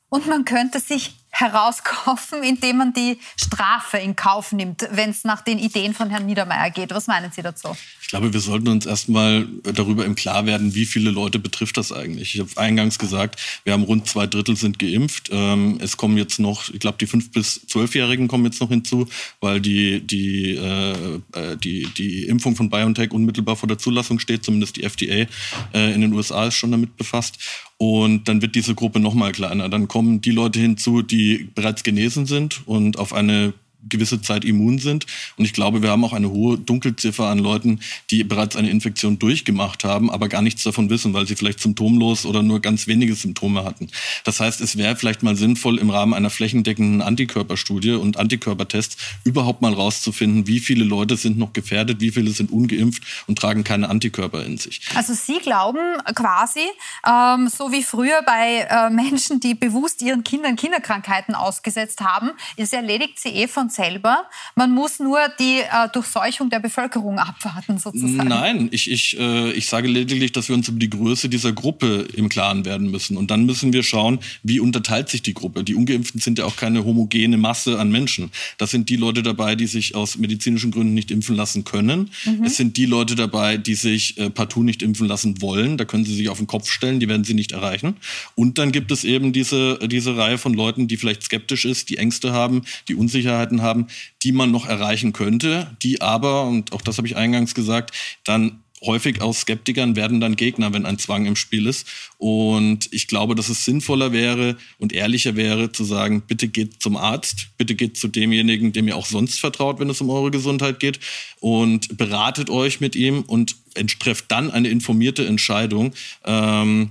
und 0.09 0.27
man 0.27 0.45
könnte 0.45 0.79
sich 0.79 1.15
herauskaufen, 1.35 2.43
indem 2.43 2.77
man 2.77 2.93
die 2.93 3.19
Strafe 3.37 3.97
in 3.97 4.15
Kauf 4.15 4.53
nimmt, 4.53 4.87
wenn 4.91 5.09
es 5.09 5.25
nach 5.25 5.41
den 5.41 5.59
Ideen 5.59 5.93
von 5.93 6.09
Herrn 6.09 6.25
Niedermeyer 6.25 6.69
geht. 6.71 6.91
Was 6.91 7.07
meinen 7.07 7.31
Sie 7.31 7.41
dazu? 7.41 7.75
Ich 8.01 8.07
glaube, 8.07 8.31
wir 8.31 8.39
sollten 8.39 8.69
uns 8.69 8.85
erstmal 8.85 9.47
darüber 9.63 10.05
im 10.05 10.15
Klar 10.15 10.45
werden, 10.45 10.75
wie 10.75 10.85
viele 10.85 11.11
Leute 11.11 11.39
betrifft 11.39 11.75
das 11.75 11.91
eigentlich. 11.91 12.35
Ich 12.35 12.39
habe 12.39 12.49
eingangs 12.55 12.97
gesagt, 12.99 13.41
wir 13.65 13.73
haben 13.73 13.83
rund 13.83 14.07
zwei 14.07 14.27
Drittel 14.27 14.55
sind 14.55 14.79
geimpft. 14.79 15.29
Ähm, 15.31 15.77
es 15.81 15.97
kommen 15.97 16.17
jetzt 16.17 16.39
noch, 16.39 16.69
ich 16.69 16.79
glaube, 16.79 16.97
die 16.99 17.07
fünf 17.07 17.31
bis 17.31 17.65
zwölfjährigen 17.67 18.27
kommen 18.27 18.45
jetzt 18.45 18.61
noch 18.61 18.69
hinzu, 18.69 19.07
weil 19.41 19.59
die 19.59 19.99
die 20.05 20.55
äh, 20.55 21.19
äh 21.33 21.57
die 21.57 21.87
die 21.97 22.23
Impfung 22.25 22.55
von 22.55 22.69
BioNTech 22.69 23.11
unmittelbar 23.11 23.57
vor 23.57 23.67
der 23.67 23.77
Zulassung 23.77 24.19
steht. 24.19 24.45
Zumindest 24.45 24.77
die 24.77 24.83
FDA 24.83 25.27
äh, 25.73 25.93
in 25.93 26.01
den 26.01 26.13
USA 26.13 26.45
ist 26.45 26.55
schon 26.55 26.71
damit 26.71 26.95
befasst. 26.95 27.39
Und 27.77 28.27
dann 28.27 28.41
wird 28.41 28.55
diese 28.55 28.73
Gruppe 28.73 28.99
noch 28.99 29.13
mal 29.13 29.31
kleiner. 29.31 29.67
Dann 29.67 29.87
kommen 29.87 30.21
die 30.21 30.31
Leute 30.31 30.59
hinzu, 30.59 31.01
die 31.01 31.49
bereits 31.55 31.83
genesen 31.83 32.25
sind 32.25 32.65
und 32.65 32.97
auf 32.97 33.13
eine 33.13 33.53
gewisse 33.87 34.21
Zeit 34.21 34.45
immun 34.45 34.79
sind. 34.79 35.05
Und 35.37 35.45
ich 35.45 35.53
glaube, 35.53 35.81
wir 35.81 35.89
haben 35.89 36.03
auch 36.03 36.13
eine 36.13 36.29
hohe 36.29 36.57
Dunkelziffer 36.57 37.25
an 37.27 37.39
Leuten, 37.39 37.79
die 38.11 38.23
bereits 38.23 38.55
eine 38.55 38.69
Infektion 38.69 39.19
durchgemacht 39.19 39.83
haben, 39.83 40.09
aber 40.09 40.27
gar 40.27 40.41
nichts 40.41 40.63
davon 40.63 40.89
wissen, 40.89 41.13
weil 41.13 41.27
sie 41.27 41.35
vielleicht 41.35 41.59
symptomlos 41.59 42.25
oder 42.25 42.43
nur 42.43 42.59
ganz 42.59 42.87
wenige 42.87 43.15
Symptome 43.15 43.63
hatten. 43.63 43.89
Das 44.23 44.39
heißt, 44.39 44.61
es 44.61 44.77
wäre 44.77 44.95
vielleicht 44.95 45.23
mal 45.23 45.35
sinnvoll, 45.35 45.79
im 45.79 45.89
Rahmen 45.89 46.13
einer 46.13 46.29
flächendeckenden 46.29 47.01
Antikörperstudie 47.01 47.91
und 47.91 48.17
Antikörpertests 48.17 48.97
überhaupt 49.23 49.61
mal 49.61 49.73
rauszufinden, 49.73 50.47
wie 50.47 50.59
viele 50.59 50.83
Leute 50.83 51.17
sind 51.17 51.37
noch 51.37 51.53
gefährdet, 51.53 52.01
wie 52.01 52.11
viele 52.11 52.31
sind 52.31 52.51
ungeimpft 52.51 53.03
und 53.27 53.37
tragen 53.37 53.63
keine 53.63 53.89
Antikörper 53.89 54.43
in 54.45 54.57
sich. 54.57 54.81
Also 54.95 55.13
Sie 55.13 55.39
glauben 55.39 55.79
quasi, 56.13 56.65
ähm, 57.07 57.47
so 57.47 57.71
wie 57.71 57.83
früher 57.83 58.21
bei 58.25 58.67
äh, 58.69 58.89
Menschen, 58.89 59.39
die 59.39 59.55
bewusst 59.55 60.01
ihren 60.01 60.23
Kindern 60.23 60.55
Kinderkrankheiten 60.55 61.35
ausgesetzt 61.35 62.01
haben, 62.01 62.31
es 62.57 62.73
erledigt 62.73 63.19
sie 63.19 63.29
eh 63.29 63.47
von 63.47 63.69
selber. 63.75 64.25
Man 64.55 64.71
muss 64.71 64.99
nur 64.99 65.19
die 65.39 65.59
äh, 65.59 65.89
Durchseuchung 65.91 66.49
der 66.49 66.59
Bevölkerung 66.59 67.19
abwarten, 67.19 67.77
sozusagen. 67.77 68.27
Nein, 68.27 68.69
ich, 68.71 68.89
ich, 68.89 69.17
äh, 69.19 69.51
ich 69.51 69.67
sage 69.67 69.87
lediglich, 69.87 70.31
dass 70.31 70.49
wir 70.49 70.55
uns 70.55 70.67
über 70.67 70.79
die 70.79 70.89
Größe 70.89 71.29
dieser 71.29 71.53
Gruppe 71.53 72.07
im 72.13 72.29
Klaren 72.29 72.65
werden 72.65 72.89
müssen. 72.89 73.17
Und 73.17 73.31
dann 73.31 73.45
müssen 73.45 73.73
wir 73.73 73.83
schauen, 73.83 74.19
wie 74.43 74.59
unterteilt 74.59 75.09
sich 75.09 75.21
die 75.21 75.33
Gruppe. 75.33 75.63
Die 75.63 75.75
Ungeimpften 75.75 76.21
sind 76.21 76.39
ja 76.39 76.45
auch 76.45 76.55
keine 76.55 76.85
homogene 76.85 77.37
Masse 77.37 77.79
an 77.79 77.91
Menschen. 77.91 78.31
Das 78.57 78.71
sind 78.71 78.89
die 78.89 78.95
Leute 78.95 79.21
dabei, 79.21 79.55
die 79.55 79.67
sich 79.67 79.95
aus 79.95 80.17
medizinischen 80.17 80.71
Gründen 80.71 80.93
nicht 80.93 81.11
impfen 81.11 81.35
lassen 81.35 81.63
können. 81.63 82.11
Mhm. 82.25 82.43
Es 82.45 82.57
sind 82.57 82.77
die 82.77 82.85
Leute 82.85 83.15
dabei, 83.15 83.57
die 83.57 83.75
sich 83.75 84.17
äh, 84.17 84.29
partout 84.29 84.63
nicht 84.63 84.81
impfen 84.81 85.07
lassen 85.07 85.41
wollen. 85.41 85.77
Da 85.77 85.85
können 85.85 86.05
sie 86.05 86.15
sich 86.15 86.29
auf 86.29 86.37
den 86.37 86.47
Kopf 86.47 86.69
stellen, 86.69 86.99
die 86.99 87.09
werden 87.09 87.23
sie 87.23 87.33
nicht 87.33 87.51
erreichen. 87.51 87.97
Und 88.35 88.57
dann 88.57 88.71
gibt 88.71 88.91
es 88.91 89.03
eben 89.03 89.33
diese, 89.33 89.79
diese 89.87 90.17
Reihe 90.17 90.37
von 90.37 90.53
Leuten, 90.53 90.87
die 90.87 90.97
vielleicht 90.97 91.23
skeptisch 91.23 91.65
ist, 91.65 91.89
die 91.89 91.97
Ängste 91.97 92.31
haben, 92.31 92.61
die 92.87 92.95
Unsicherheiten 92.95 93.61
haben 93.61 93.64
haben, 93.65 93.87
die 94.23 94.31
man 94.31 94.51
noch 94.51 94.65
erreichen 94.65 95.11
könnte, 95.11 95.75
die 95.83 96.01
aber, 96.01 96.45
und 96.45 96.71
auch 96.71 96.81
das 96.81 96.97
habe 96.97 97.07
ich 97.07 97.17
eingangs 97.17 97.53
gesagt, 97.53 97.91
dann 98.23 98.63
häufig 98.85 99.21
aus 99.21 99.41
Skeptikern 99.41 99.95
werden 99.95 100.19
dann 100.19 100.35
Gegner, 100.35 100.73
wenn 100.73 100.85
ein 100.85 100.99
Zwang 100.99 101.25
im 101.25 101.35
Spiel 101.35 101.65
ist. 101.65 101.87
Und 102.17 102.91
ich 102.91 103.07
glaube, 103.07 103.35
dass 103.35 103.49
es 103.49 103.65
sinnvoller 103.65 104.11
wäre 104.11 104.57
und 104.77 104.93
ehrlicher 104.93 105.35
wäre 105.35 105.71
zu 105.71 105.83
sagen, 105.83 106.21
bitte 106.21 106.47
geht 106.47 106.81
zum 106.81 106.97
Arzt, 106.97 107.49
bitte 107.57 107.75
geht 107.75 107.97
zu 107.97 108.07
demjenigen, 108.07 108.73
dem 108.73 108.87
ihr 108.87 108.95
auch 108.95 109.05
sonst 109.05 109.39
vertraut, 109.39 109.79
wenn 109.79 109.89
es 109.89 110.01
um 110.01 110.09
eure 110.09 110.31
Gesundheit 110.31 110.79
geht 110.79 110.99
und 111.39 111.97
beratet 111.97 112.49
euch 112.49 112.79
mit 112.79 112.95
ihm 112.95 113.21
und 113.21 113.55
trefft 113.99 114.25
dann 114.29 114.51
eine 114.51 114.69
informierte 114.69 115.25
Entscheidung. 115.25 115.93
Ähm, 116.25 116.89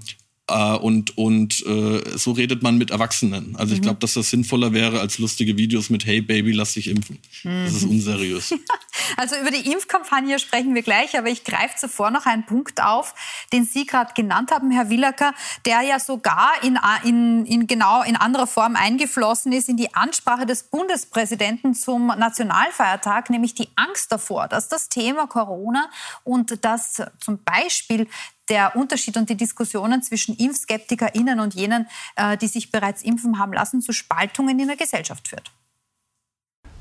Uh, 0.51 0.77
und 0.77 1.17
und 1.17 1.65
uh, 1.67 2.03
so 2.19 2.33
redet 2.33 2.63
man 2.63 2.77
mit 2.77 2.91
Erwachsenen. 2.91 3.57
Also 3.57 3.73
ich 3.73 3.81
mhm. 3.81 3.85
glaube, 3.85 4.01
dass 4.01 4.13
das 4.13 4.29
sinnvoller 4.29 4.75
wäre 4.75 5.01
als 5.01 5.17
lustige 5.19 5.57
Videos 5.57 5.89
mit 5.89 6.05
Hey 6.05 6.21
Baby, 6.21 6.53
lass 6.53 6.75
dich 6.75 6.89
impfen. 6.89 7.19
Mhm. 7.45 7.65
Das 7.65 7.73
ist 7.73 7.85
mhm. 7.85 7.93
unseriös. 7.93 8.55
also 9.17 9.37
über 9.37 9.51
die 9.51 9.73
Impfkampagne 9.73 10.39
sprechen 10.39 10.75
wir 10.75 10.83
gleich, 10.83 11.17
aber 11.17 11.29
ich 11.29 11.45
greife 11.45 11.77
zuvor 11.79 12.11
noch 12.11 12.27
einen 12.27 12.45
Punkt 12.45 12.83
auf, 12.83 13.15
den 13.55 13.65
Sie 13.65 13.87
gerade 13.87 14.13
genannt 14.13 14.51
haben, 14.51 14.71
Herr 14.71 14.91
Willacker, 14.91 15.33
der 15.65 15.81
ja 15.81 15.99
sogar 15.99 16.51
in, 16.63 16.79
in, 17.05 17.47
in 17.47 17.67
genau 17.67 18.03
in 18.03 18.17
anderer 18.17 18.47
Form 18.47 18.77
eingeflossen 18.77 19.51
ist 19.51 19.71
in 19.71 19.79
die 19.79 19.95
Ansprache 19.95 20.45
des 20.45 20.65
Bundespräsidenten 20.65 21.73
zum 21.73 22.09
Nationalfeiertag, 22.09 23.31
nämlich 23.31 23.55
die 23.55 23.69
Angst 23.77 24.13
davor, 24.13 24.49
dass 24.49 24.69
das 24.69 24.91
Thema 24.91 25.27
Corona 25.27 25.89
und 26.23 26.63
das 26.67 27.01
zum 27.19 27.43
Beispiel 27.43 28.09
der 28.49 28.77
Unterschied 28.77 29.17
und 29.17 29.31
die 29.31 29.37
Diskussionen 29.37 30.03
zwischen 30.03 30.37
ImpfskeptikerInnen 30.37 31.41
und 31.41 31.55
jenen, 31.55 31.87
äh, 32.17 32.37
die 32.37 32.49
sich 32.49 32.71
bereits 32.71 33.03
impfen 33.03 33.39
haben 33.39 33.53
lassen, 33.53 33.81
zu 33.81 33.93
Spaltungen 33.93 34.59
in 34.59 34.69
der 34.69 34.77
Gesellschaft 34.77 35.29
führt. 35.29 35.51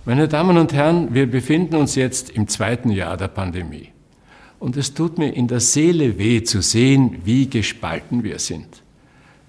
Meine 0.06 0.28
Damen 0.28 0.58
und 0.58 0.74
Herren, 0.74 1.14
wir 1.14 1.32
befinden 1.32 1.76
uns 1.76 1.96
jetzt 1.96 2.30
im 2.30 2.48
zweiten 2.50 2.90
Jahr 2.90 3.16
der 3.16 3.30
Pandemie. 3.30 3.90
Und 4.60 4.76
es 4.78 4.94
tut 4.94 5.18
mir 5.18 5.34
in 5.34 5.48
der 5.48 5.60
Seele 5.60 6.18
weh 6.18 6.44
zu 6.44 6.62
sehen, 6.62 7.22
wie 7.24 7.50
gespalten 7.50 8.24
wir 8.24 8.40
sind. 8.40 8.84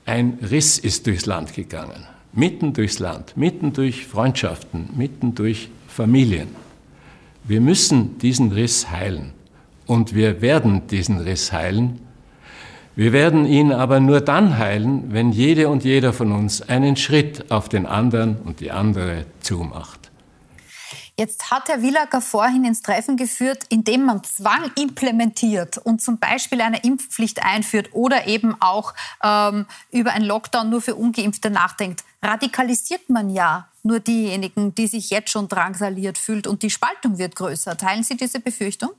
Ein 0.07 0.38
Riss 0.42 0.79
ist 0.79 1.07
durchs 1.07 1.27
Land 1.27 1.55
gegangen, 1.55 2.07
mitten 2.33 2.72
durchs 2.72 2.98
Land, 2.98 3.37
mitten 3.37 3.72
durch 3.72 4.07
Freundschaften, 4.07 4.90
mitten 4.96 5.35
durch 5.35 5.70
Familien. 5.88 6.48
Wir 7.44 7.61
müssen 7.61 8.18
diesen 8.18 8.53
Riss 8.53 8.90
heilen. 8.90 9.33
Und 9.87 10.14
wir 10.14 10.40
werden 10.40 10.87
diesen 10.87 11.18
Riss 11.18 11.53
heilen, 11.53 12.00
wir 12.97 13.13
werden 13.13 13.45
ihn 13.45 13.73
aber 13.73 13.99
nur 13.99 14.21
dann 14.21 14.59
heilen, 14.59 15.13
wenn 15.13 15.33
jede 15.33 15.69
und 15.69 15.85
jeder 15.85 16.13
von 16.13 16.31
uns 16.31 16.63
einen 16.63 16.97
Schritt 16.97 17.51
auf 17.51 17.69
den 17.69 17.87
anderen 17.87 18.37
und 18.43 18.61
die 18.61 18.71
andere 18.71 19.27
zumacht. 19.41 20.05
Jetzt 21.17 21.53
hat 21.53 21.69
Herr 21.69 21.81
Willacker 21.81 22.21
vorhin 22.21 22.65
ins 22.65 22.83
Treffen 22.83 23.17
geführt, 23.17 23.65
indem 23.69 24.05
man 24.07 24.25
Zwang 24.25 24.73
implementiert 24.77 25.79
und 25.79 26.03
zum 26.03 26.19
Beispiel 26.19 26.61
eine 26.61 26.83
Impfpflicht 26.83 27.41
einführt 27.45 27.91
oder 27.93 28.27
eben 28.27 28.57
auch 28.61 28.95
ähm, 29.23 29.67
über 29.93 30.13
einen 30.13 30.25
Lockdown 30.25 30.71
nur 30.71 30.83
für 30.83 30.97
Ungeimpfte 30.97 31.51
nachdenkt. 31.51 32.03
Radikalisiert 32.21 33.11
man 33.11 33.31
ja 33.31 33.69
nur 33.85 34.01
diejenigen, 34.01 34.75
die 34.75 34.89
sich 34.89 35.11
jetzt 35.11 35.31
schon 35.31 35.47
drangsaliert 35.47 36.19
fühlt 36.19 36.49
und 36.49 36.65
die 36.65 36.71
Spaltung 36.71 37.17
wird 37.19 37.37
größer. 37.37 37.77
Teilen 37.77 38.03
Sie 38.03 38.17
diese 38.17 38.41
Befürchtung? 38.41 38.91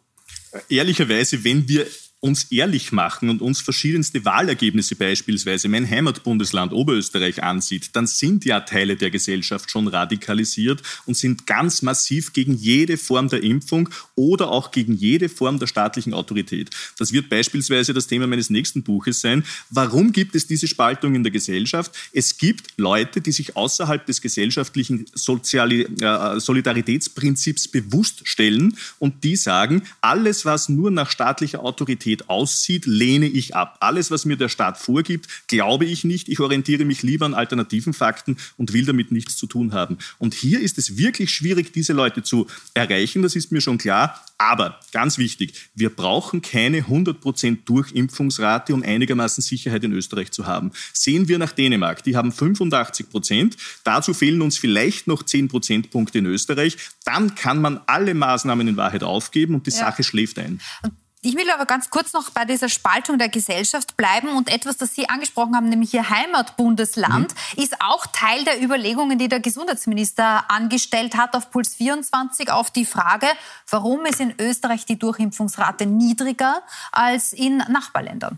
Ehrlicherweise, 0.69 1.43
wenn 1.43 1.67
wir 1.67 1.85
uns 2.25 2.45
ehrlich 2.45 2.91
machen 2.91 3.29
und 3.29 3.43
uns 3.43 3.61
verschiedenste 3.61 4.25
Wahlergebnisse 4.25 4.95
beispielsweise 4.95 5.67
mein 5.67 5.87
Heimatbundesland 5.87 6.73
Oberösterreich 6.73 7.43
ansieht, 7.43 7.91
dann 7.93 8.07
sind 8.07 8.45
ja 8.45 8.61
Teile 8.61 8.95
der 8.95 9.11
Gesellschaft 9.11 9.69
schon 9.69 9.87
radikalisiert 9.87 10.81
und 11.05 11.15
sind 11.15 11.45
ganz 11.45 11.83
massiv 11.83 12.33
gegen 12.33 12.55
jede 12.55 12.97
Form 12.97 13.29
der 13.29 13.43
Impfung 13.43 13.89
oder 14.15 14.49
auch 14.49 14.71
gegen 14.71 14.95
jede 14.95 15.29
Form 15.29 15.59
der 15.59 15.67
staatlichen 15.67 16.15
Autorität. 16.15 16.71
Das 16.97 17.13
wird 17.13 17.29
beispielsweise 17.29 17.93
das 17.93 18.07
Thema 18.07 18.25
meines 18.25 18.49
nächsten 18.49 18.81
Buches 18.81 19.21
sein. 19.21 19.43
Warum 19.69 20.11
gibt 20.11 20.33
es 20.33 20.47
diese 20.47 20.67
Spaltung 20.67 21.13
in 21.13 21.21
der 21.21 21.31
Gesellschaft? 21.31 21.91
Es 22.11 22.39
gibt 22.39 22.73
Leute, 22.77 23.21
die 23.21 23.33
sich 23.33 23.55
außerhalb 23.55 24.03
des 24.03 24.21
gesellschaftlichen 24.21 25.05
Soziali 25.13 25.83
äh, 26.01 26.39
Solidaritätsprinzips 26.39 27.67
bewusst 27.67 28.27
stellen 28.27 28.75
und 28.97 29.23
die 29.23 29.35
sagen, 29.35 29.83
alles, 30.01 30.43
was 30.43 30.69
nur 30.69 30.89
nach 30.89 31.11
staatlicher 31.11 31.63
Autorität 31.63 32.14
Realität 32.15 32.29
aussieht, 32.29 32.85
lehne 32.85 33.27
ich 33.27 33.55
ab. 33.55 33.77
Alles, 33.79 34.11
was 34.11 34.25
mir 34.25 34.37
der 34.37 34.49
Staat 34.49 34.77
vorgibt, 34.77 35.27
glaube 35.47 35.85
ich 35.85 36.03
nicht. 36.03 36.29
Ich 36.29 36.39
orientiere 36.39 36.85
mich 36.85 37.03
lieber 37.03 37.25
an 37.25 37.33
alternativen 37.33 37.93
Fakten 37.93 38.37
und 38.57 38.73
will 38.73 38.85
damit 38.85 39.11
nichts 39.11 39.35
zu 39.35 39.47
tun 39.47 39.73
haben. 39.73 39.97
Und 40.19 40.33
hier 40.33 40.59
ist 40.59 40.77
es 40.77 40.97
wirklich 40.97 41.31
schwierig, 41.31 41.73
diese 41.73 41.93
Leute 41.93 42.23
zu 42.23 42.47
erreichen, 42.73 43.21
das 43.21 43.35
ist 43.35 43.51
mir 43.51 43.61
schon 43.61 43.77
klar. 43.77 44.21
Aber 44.37 44.79
ganz 44.91 45.17
wichtig, 45.17 45.53
wir 45.75 45.89
brauchen 45.89 46.41
keine 46.41 46.81
100% 46.81 47.59
Durchimpfungsrate, 47.65 48.73
um 48.73 48.83
einigermaßen 48.83 49.41
Sicherheit 49.41 49.83
in 49.85 49.93
Österreich 49.93 50.31
zu 50.31 50.45
haben. 50.45 50.71
Sehen 50.91 51.29
wir 51.29 51.37
nach 51.37 51.53
Dänemark, 51.53 52.03
die 52.03 52.17
haben 52.17 52.31
85%. 52.31 53.53
Dazu 53.85 54.13
fehlen 54.13 54.41
uns 54.41 54.57
vielleicht 54.57 55.07
noch 55.07 55.23
10 55.23 55.47
Prozentpunkte 55.47 56.17
in 56.17 56.25
Österreich. 56.25 56.77
Dann 57.05 57.35
kann 57.35 57.61
man 57.61 57.79
alle 57.87 58.13
Maßnahmen 58.13 58.67
in 58.67 58.77
Wahrheit 58.77 59.03
aufgeben 59.03 59.55
und 59.55 59.67
die 59.67 59.71
ja. 59.71 59.77
Sache 59.77 60.03
schläft 60.03 60.37
ein. 60.37 60.59
Und 60.83 60.91
Ich 61.25 61.35
will 61.35 61.49
aber 61.49 61.65
ganz 61.65 61.89
kurz 61.89 62.13
noch 62.13 62.29
bei 62.29 62.45
dieser 62.45 62.69
Spaltung 62.69 63.17
der 63.17 63.29
Gesellschaft 63.29 63.97
bleiben 63.97 64.29
und 64.29 64.47
etwas, 64.47 64.77
das 64.77 64.93
Sie 64.93 65.09
angesprochen 65.09 65.55
haben, 65.55 65.69
nämlich 65.69 65.91
Ihr 65.91 66.07
Heimatbundesland, 66.07 67.33
mhm. 67.33 67.63
ist 67.63 67.81
auch 67.81 68.05
Teil 68.05 68.43
der 68.43 68.61
Überlegungen, 68.61 69.17
die 69.17 69.27
der 69.27 69.39
Gesundheitsminister 69.39 70.45
angestellt 70.51 71.17
hat 71.17 71.35
auf 71.35 71.49
Puls 71.49 71.73
24 71.73 72.51
auf 72.51 72.69
die 72.69 72.85
Frage, 72.85 73.25
warum 73.67 74.05
ist 74.05 74.19
in 74.19 74.35
Österreich 74.39 74.85
die 74.85 74.99
Durchimpfungsrate 74.99 75.87
niedriger 75.87 76.61
als 76.91 77.33
in 77.33 77.57
Nachbarländern. 77.57 78.37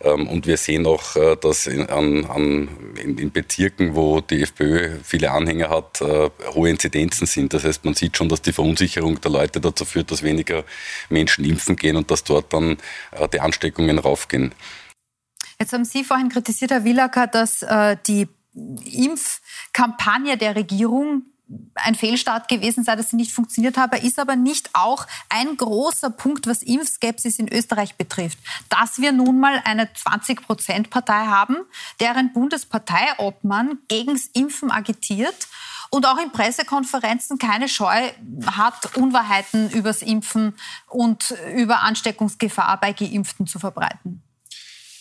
Ähm, 0.00 0.28
und 0.28 0.46
wir 0.46 0.56
sehen 0.56 0.86
auch, 0.86 1.16
äh, 1.16 1.36
dass 1.36 1.66
in, 1.66 1.88
an, 1.88 2.68
in, 2.96 3.32
Bezirken, 3.32 3.94
wo 3.94 4.20
die 4.20 4.42
FPÖ 4.42 4.98
viele 5.02 5.30
Anhänger 5.30 5.70
hat, 5.70 6.00
äh, 6.00 6.30
hohe 6.54 6.70
Inzidenzen 6.70 7.26
sind. 7.26 7.52
Das 7.52 7.64
heißt, 7.64 7.84
man 7.84 7.94
sieht 7.94 8.16
schon, 8.16 8.28
dass 8.28 8.42
die 8.42 8.52
Verunsicherung 8.52 9.20
der 9.20 9.30
Leute 9.30 9.60
dazu 9.60 9.84
führt, 9.84 10.10
dass 10.10 10.22
weniger 10.22 10.64
Menschen 11.08 11.44
impfen 11.44 11.76
gehen 11.76 11.96
und 11.96 12.10
dass 12.10 12.24
dort 12.24 12.52
dann 12.52 12.78
äh, 13.12 13.28
die 13.28 13.40
Ansteckungen 13.40 13.98
raufgehen. 13.98 14.54
Jetzt 15.58 15.72
haben 15.72 15.84
Sie 15.84 16.04
vorhin 16.04 16.28
kritisiert, 16.28 16.72
Herr 16.72 16.84
Willacker, 16.84 17.28
dass 17.28 17.64
die 18.08 18.26
Impfkampagne 18.54 20.36
der 20.36 20.56
Regierung 20.56 21.22
ein 21.74 21.94
Fehlstart 21.94 22.48
gewesen 22.48 22.84
sei, 22.84 22.96
dass 22.96 23.10
sie 23.10 23.16
nicht 23.16 23.32
funktioniert 23.32 23.76
habe, 23.76 23.98
ist 23.98 24.18
aber 24.18 24.36
nicht 24.36 24.70
auch 24.72 25.06
ein 25.28 25.56
großer 25.56 26.10
Punkt, 26.10 26.46
was 26.46 26.62
Impfskepsis 26.62 27.38
in 27.38 27.52
Österreich 27.52 27.96
betrifft. 27.96 28.38
Dass 28.68 28.98
wir 28.98 29.12
nun 29.12 29.40
mal 29.40 29.60
eine 29.64 29.84
20-Prozent-Partei 29.84 31.26
haben, 31.26 31.56
deren 32.00 32.32
Bundesparteiobmann 32.32 33.78
gegens 33.88 34.28
Impfen 34.28 34.70
agitiert 34.70 35.48
und 35.90 36.06
auch 36.06 36.18
in 36.18 36.32
Pressekonferenzen 36.32 37.38
keine 37.38 37.68
Scheu 37.68 38.10
hat, 38.46 38.96
Unwahrheiten 38.96 39.70
übers 39.70 40.02
Impfen 40.02 40.54
und 40.88 41.34
über 41.54 41.82
Ansteckungsgefahr 41.82 42.80
bei 42.80 42.92
Geimpften 42.92 43.46
zu 43.46 43.58
verbreiten. 43.58 44.22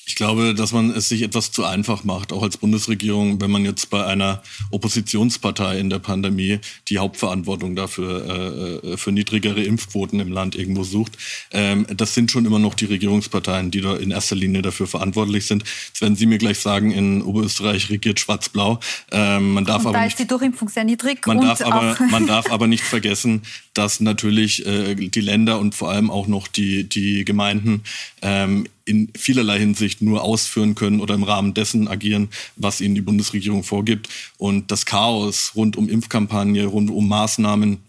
Ich 0.05 0.15
glaube, 0.15 0.53
dass 0.53 0.73
man 0.73 0.91
es 0.91 1.07
sich 1.07 1.21
etwas 1.21 1.51
zu 1.51 1.63
einfach 1.63 2.03
macht, 2.03 2.33
auch 2.33 2.43
als 2.43 2.57
Bundesregierung, 2.57 3.39
wenn 3.39 3.49
man 3.49 3.63
jetzt 3.63 3.89
bei 3.89 4.05
einer 4.05 4.43
Oppositionspartei 4.69 5.79
in 5.79 5.89
der 5.89 5.99
Pandemie 5.99 6.59
die 6.89 6.97
Hauptverantwortung 6.97 7.75
dafür 7.75 8.81
äh, 8.83 8.97
für 8.97 9.13
niedrigere 9.13 9.63
Impfquoten 9.63 10.19
im 10.19 10.31
Land 10.31 10.55
irgendwo 10.55 10.83
sucht. 10.83 11.13
Ähm, 11.51 11.85
das 11.95 12.13
sind 12.13 12.31
schon 12.31 12.45
immer 12.45 12.59
noch 12.59 12.73
die 12.73 12.85
Regierungsparteien, 12.85 13.71
die 13.71 13.79
da 13.79 13.95
in 13.95 14.11
erster 14.11 14.35
Linie 14.35 14.61
dafür 14.61 14.87
verantwortlich 14.87 15.45
sind. 15.45 15.63
Jetzt 15.87 16.01
werden 16.01 16.17
Sie 16.17 16.25
mir 16.25 16.37
gleich 16.37 16.59
sagen, 16.59 16.91
in 16.91 17.21
Oberösterreich 17.21 17.89
regiert 17.89 18.19
Schwarz-Blau. 18.19 18.81
Ähm, 19.11 19.53
man 19.53 19.63
darf 19.63 19.81
und 19.81 19.87
aber 19.87 19.99
da 19.99 20.03
nicht, 20.03 20.13
ist 20.13 20.19
die 20.19 20.27
Durchimpfung 20.27 20.67
sehr 20.67 20.83
niedrig. 20.83 21.25
Man, 21.25 21.39
darf 21.39 21.61
aber, 21.61 21.97
man 22.11 22.27
darf 22.27 22.51
aber 22.51 22.67
nicht 22.67 22.83
vergessen, 22.83 23.43
dass 23.73 24.01
natürlich 24.01 24.65
äh, 24.65 24.95
die 24.95 25.21
Länder 25.21 25.59
und 25.59 25.75
vor 25.75 25.91
allem 25.91 26.11
auch 26.11 26.27
noch 26.27 26.49
die, 26.49 26.83
die 26.83 27.23
Gemeinden 27.23 27.83
ähm, 28.21 28.67
in 28.85 29.11
vielerlei 29.15 29.59
Hinsicht 29.59 30.01
nur 30.01 30.23
ausführen 30.23 30.75
können 30.75 30.99
oder 30.99 31.15
im 31.15 31.23
Rahmen 31.23 31.53
dessen 31.53 31.87
agieren, 31.87 32.29
was 32.55 32.81
ihnen 32.81 32.95
die 32.95 33.01
Bundesregierung 33.01 33.63
vorgibt. 33.63 34.09
Und 34.37 34.71
das 34.71 34.85
Chaos 34.85 35.53
rund 35.55 35.77
um 35.77 35.89
Impfkampagne, 35.89 36.65
rund 36.65 36.91
um 36.91 37.07
Maßnahmen, 37.07 37.79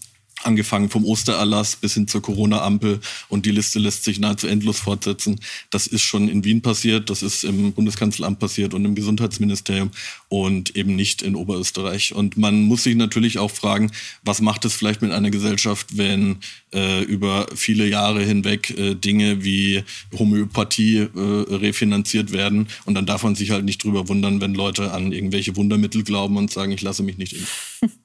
angefangen 0.43 0.91
vom 0.91 1.05
Ostererlass 1.05 1.77
bis 1.77 1.95
hin 1.95 2.09
zur 2.09 2.23
Corona-Ampel 2.23 3.01
und 3.29 3.47
die 3.47 3.51
Liste 3.51 3.79
lässt 3.79 4.05
sich 4.05 4.19
nahezu 4.19 4.47
endlos 4.47 4.81
fortsetzen. 4.81 5.41
Das 5.71 5.87
ist 5.87 6.03
schon 6.03 6.29
in 6.29 6.45
Wien 6.45 6.63
passiert, 6.63 7.11
das 7.11 7.23
ist 7.23 7.45
im 7.45 7.73
Bundeskanzleramt 7.73 8.39
passiert 8.39 8.75
und 8.75 8.85
im 8.85 8.95
Gesundheitsministerium 8.95 9.91
und 10.29 10.77
eben 10.77 10.97
nicht 10.97 11.23
in 11.23 11.37
Oberösterreich. 11.37 12.15
Und 12.15 12.37
man 12.37 12.63
muss 12.63 12.85
sich 12.85 12.97
natürlich 12.97 13.39
auch 13.39 13.51
fragen, 13.51 13.91
was 14.23 14.41
macht 14.41 14.65
es 14.65 14.75
vielleicht 14.75 15.03
mit 15.03 15.13
einer 15.13 15.31
Gesellschaft, 15.31 15.97
wenn 15.97 16.39
äh, 16.73 17.03
über 17.03 17.47
viele 17.55 17.89
Jahre 17.89 18.23
hinweg 18.25 18.71
äh, 18.77 18.95
Dinge 18.95 19.45
wie 19.45 19.85
Homöopathie 20.19 20.99
äh, 20.99 21.09
refinanziert 21.15 22.33
werden 22.33 22.69
und 22.85 22.95
dann 22.95 23.07
darf 23.07 23.23
man 23.23 23.35
sich 23.35 23.51
halt 23.51 23.65
nicht 23.65 23.83
drüber 23.85 24.09
wundern, 24.09 24.41
wenn 24.41 24.55
Leute 24.55 24.93
an 24.93 25.13
irgendwelche 25.13 25.57
Wundermittel 25.57 26.03
glauben 26.03 26.37
und 26.37 26.51
sagen, 26.51 26.73
ich 26.73 26.83
lasse 26.83 27.03
mich 27.03 27.19
nicht 27.19 27.35
impfen. 27.35 27.93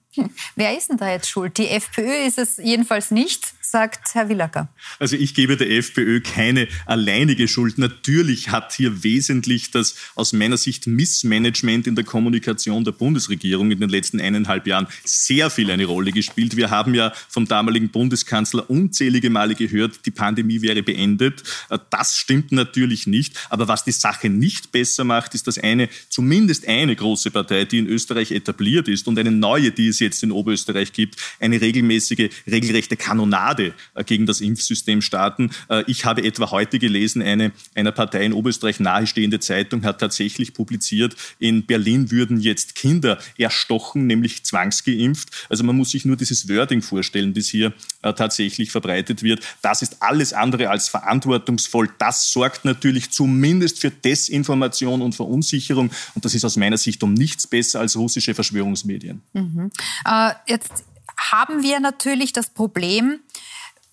Wer 0.55 0.77
ist 0.77 0.89
denn 0.89 0.97
da 0.97 1.10
jetzt 1.10 1.29
schuld? 1.29 1.58
Die 1.58 1.69
FPÖ 1.69 2.25
ist 2.25 2.38
es 2.38 2.58
jedenfalls 2.58 3.12
nicht 3.12 3.53
sagt 3.71 4.15
Herr 4.15 4.29
Willacker. 4.29 4.67
Also 4.97 5.15
ich 5.15 5.36
gebe 5.36 5.55
der 5.55 5.69
FPÖ 5.69 6.21
keine 6.21 6.67
alleinige 6.88 7.47
Schuld. 7.47 7.77
Natürlich 7.77 8.49
hat 8.49 8.73
hier 8.73 9.03
wesentlich 9.03 9.69
das 9.69 9.95
aus 10.15 10.34
meiner 10.34 10.58
Sicht 10.58 10.88
Missmanagement 10.88 11.86
in 11.86 11.95
der 11.95 12.03
Kommunikation 12.03 12.84
der 12.84 12.93
Bundesregierung 12.93 13.69
in 13.69 13.79
den 13.79 13.89
letzten 13.89 14.19
eineinhalb 14.19 14.65
Jahren 14.65 14.88
sehr 15.03 15.51
viel 15.51 15.69
eine 15.69 15.86
Rolle 15.86 16.12
gespielt. 16.12 16.58
Wir 16.58 16.71
haben 16.71 16.95
ja 16.95 17.13
vom 17.27 17.47
damaligen 17.47 17.89
Bundeskanzler 17.89 18.67
unzählige 18.69 19.29
Male 19.29 19.53
gehört, 19.53 20.05
die 20.05 20.12
Pandemie 20.12 20.63
wäre 20.63 20.82
beendet. 20.82 21.43
Das 21.91 22.15
stimmt 22.15 22.51
natürlich 22.51 23.05
nicht. 23.05 23.38
Aber 23.49 23.67
was 23.67 23.84
die 23.84 23.91
Sache 23.91 24.29
nicht 24.29 24.71
besser 24.71 25.03
macht, 25.03 25.36
ist, 25.36 25.45
dass 25.45 25.60
eine, 25.60 25.89
zumindest 26.10 26.67
eine 26.67 26.95
große 26.95 27.29
Partei, 27.29 27.65
die 27.65 27.77
in 27.77 27.88
Österreich 27.88 28.32
etabliert 28.32 28.88
ist 28.88 29.08
und 29.08 29.19
eine 29.19 29.32
neue, 29.32 29.71
die 29.71 29.89
es 29.89 29.99
jetzt 29.99 30.23
in 30.23 30.32
Oberösterreich 30.32 30.91
gibt, 30.91 31.17
eine 31.39 31.62
regelmäßige, 31.62 32.29
regelrechte 32.47 32.97
Kanonade 32.97 33.58
Blockade 33.59 33.73
äh, 33.95 34.03
gegen 34.03 34.25
das 34.25 34.41
Impfsystem 34.41 35.01
starten. 35.01 35.51
Äh, 35.69 35.83
ich 35.87 36.05
habe 36.05 36.23
etwa 36.23 36.51
heute 36.51 36.79
gelesen, 36.79 37.21
eine 37.21 37.51
einer 37.75 37.91
Partei 37.91 38.25
in 38.25 38.33
Oberösterreich 38.33 38.79
nahestehende 38.79 39.39
Zeitung 39.39 39.83
hat 39.83 39.99
tatsächlich 39.99 40.53
publiziert, 40.53 41.15
in 41.39 41.65
Berlin 41.65 42.11
würden 42.11 42.39
jetzt 42.39 42.75
Kinder 42.75 43.19
erstochen, 43.37 44.07
nämlich 44.07 44.43
zwangsgeimpft. 44.43 45.29
Also 45.49 45.63
man 45.63 45.75
muss 45.75 45.91
sich 45.91 46.05
nur 46.05 46.15
dieses 46.15 46.49
Wording 46.49 46.81
vorstellen, 46.81 47.33
das 47.33 47.47
hier 47.47 47.73
äh, 48.01 48.13
tatsächlich 48.13 48.71
verbreitet 48.71 49.23
wird. 49.23 49.43
Das 49.61 49.81
ist 49.81 50.01
alles 50.01 50.33
andere 50.33 50.69
als 50.69 50.89
verantwortungsvoll. 50.89 51.89
Das 51.97 52.31
sorgt 52.31 52.65
natürlich 52.65 53.11
zumindest 53.11 53.79
für 53.79 53.91
Desinformation 53.91 55.01
und 55.01 55.15
Verunsicherung. 55.15 55.91
Und 56.15 56.25
das 56.25 56.33
ist 56.33 56.45
aus 56.45 56.55
meiner 56.55 56.77
Sicht 56.77 57.03
um 57.03 57.13
nichts 57.13 57.47
besser 57.47 57.79
als 57.79 57.95
russische 57.95 58.33
Verschwörungsmedien. 58.33 59.21
Mhm. 59.33 59.71
Äh, 60.05 60.31
jetzt 60.47 60.85
haben 61.19 61.63
wir 61.63 61.79
natürlich 61.79 62.33
das 62.33 62.49
Problem, 62.49 63.19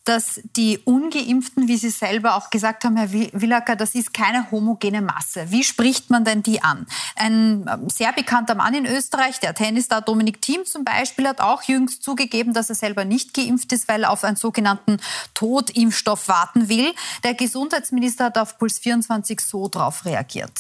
dass 0.07 0.41
die 0.57 0.79
Ungeimpften, 0.79 1.69
wie 1.69 1.77
Sie 1.77 1.91
selber 1.91 2.37
auch 2.37 2.51
gesagt 2.51 2.85
haben, 2.85 2.97
Herr 2.97 3.13
Willacker, 3.13 3.77
das 3.77 3.95
ist 3.95 4.15
keine 4.15 4.51
homogene 4.51 5.03
Masse. 5.03 5.51
Wie 5.51 5.65
spricht 5.65 6.11
man 6.11 6.25
denn 6.25 6.43
die 6.43 6.63
an? 6.63 6.87
Ein 7.17 7.67
ähm, 7.69 7.91
sehr 7.91 8.13
bekannter 8.13 8.55
Mann 8.55 8.73
in 8.73 8.87
Österreich, 8.87 9.41
der 9.41 9.55
Tennisstar 9.55 10.03
Dominik 10.03 10.41
Thiem 10.41 10.65
zum 10.65 10.85
Beispiel, 10.85 11.27
hat 11.27 11.41
auch 11.41 11.63
jüngst 11.65 12.05
zugegeben, 12.05 12.53
dass 12.53 12.71
er 12.71 12.77
selber 12.77 13.05
nicht 13.05 13.35
geimpft 13.35 13.73
ist, 13.73 13.89
weil 13.89 14.05
er 14.05 14.11
auf 14.11 14.23
einen 14.23 14.37
sogenannten 14.37 14.99
Totimpfstoff 15.35 16.29
warten 16.29 16.69
will. 16.69 16.95
Der 17.25 17.35
Gesundheitsminister 17.35 18.27
hat 18.27 18.39
auf 18.39 18.59
Puls 18.59 18.79
24 18.79 19.41
so 19.41 19.69
darauf 19.69 20.05
reagiert. 20.05 20.53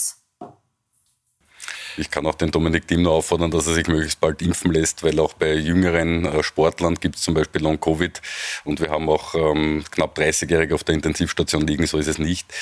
Ich 1.98 2.10
kann 2.10 2.26
auch 2.26 2.34
den 2.34 2.50
Dominik 2.50 2.86
Thiem 2.88 3.02
nur 3.02 3.12
auffordern, 3.12 3.50
dass 3.50 3.66
er 3.66 3.74
sich 3.74 3.86
möglichst 3.86 4.20
bald 4.20 4.42
impfen 4.42 4.72
lässt, 4.72 5.02
weil 5.02 5.18
auch 5.18 5.34
bei 5.34 5.54
jüngeren 5.54 6.24
äh, 6.24 6.42
Sportlern 6.42 6.94
gibt 6.96 7.16
es 7.16 7.22
zum 7.22 7.34
Beispiel 7.34 7.62
Long-Covid 7.62 8.20
und 8.64 8.80
wir 8.80 8.90
haben 8.90 9.08
auch 9.08 9.34
ähm, 9.34 9.84
knapp 9.90 10.18
30-Jährige 10.18 10.74
auf 10.74 10.84
der 10.84 10.94
Intensivstation 10.94 11.66
liegen, 11.66 11.86
so 11.86 11.98
ist 11.98 12.08
es 12.08 12.18
nicht. 12.18 12.52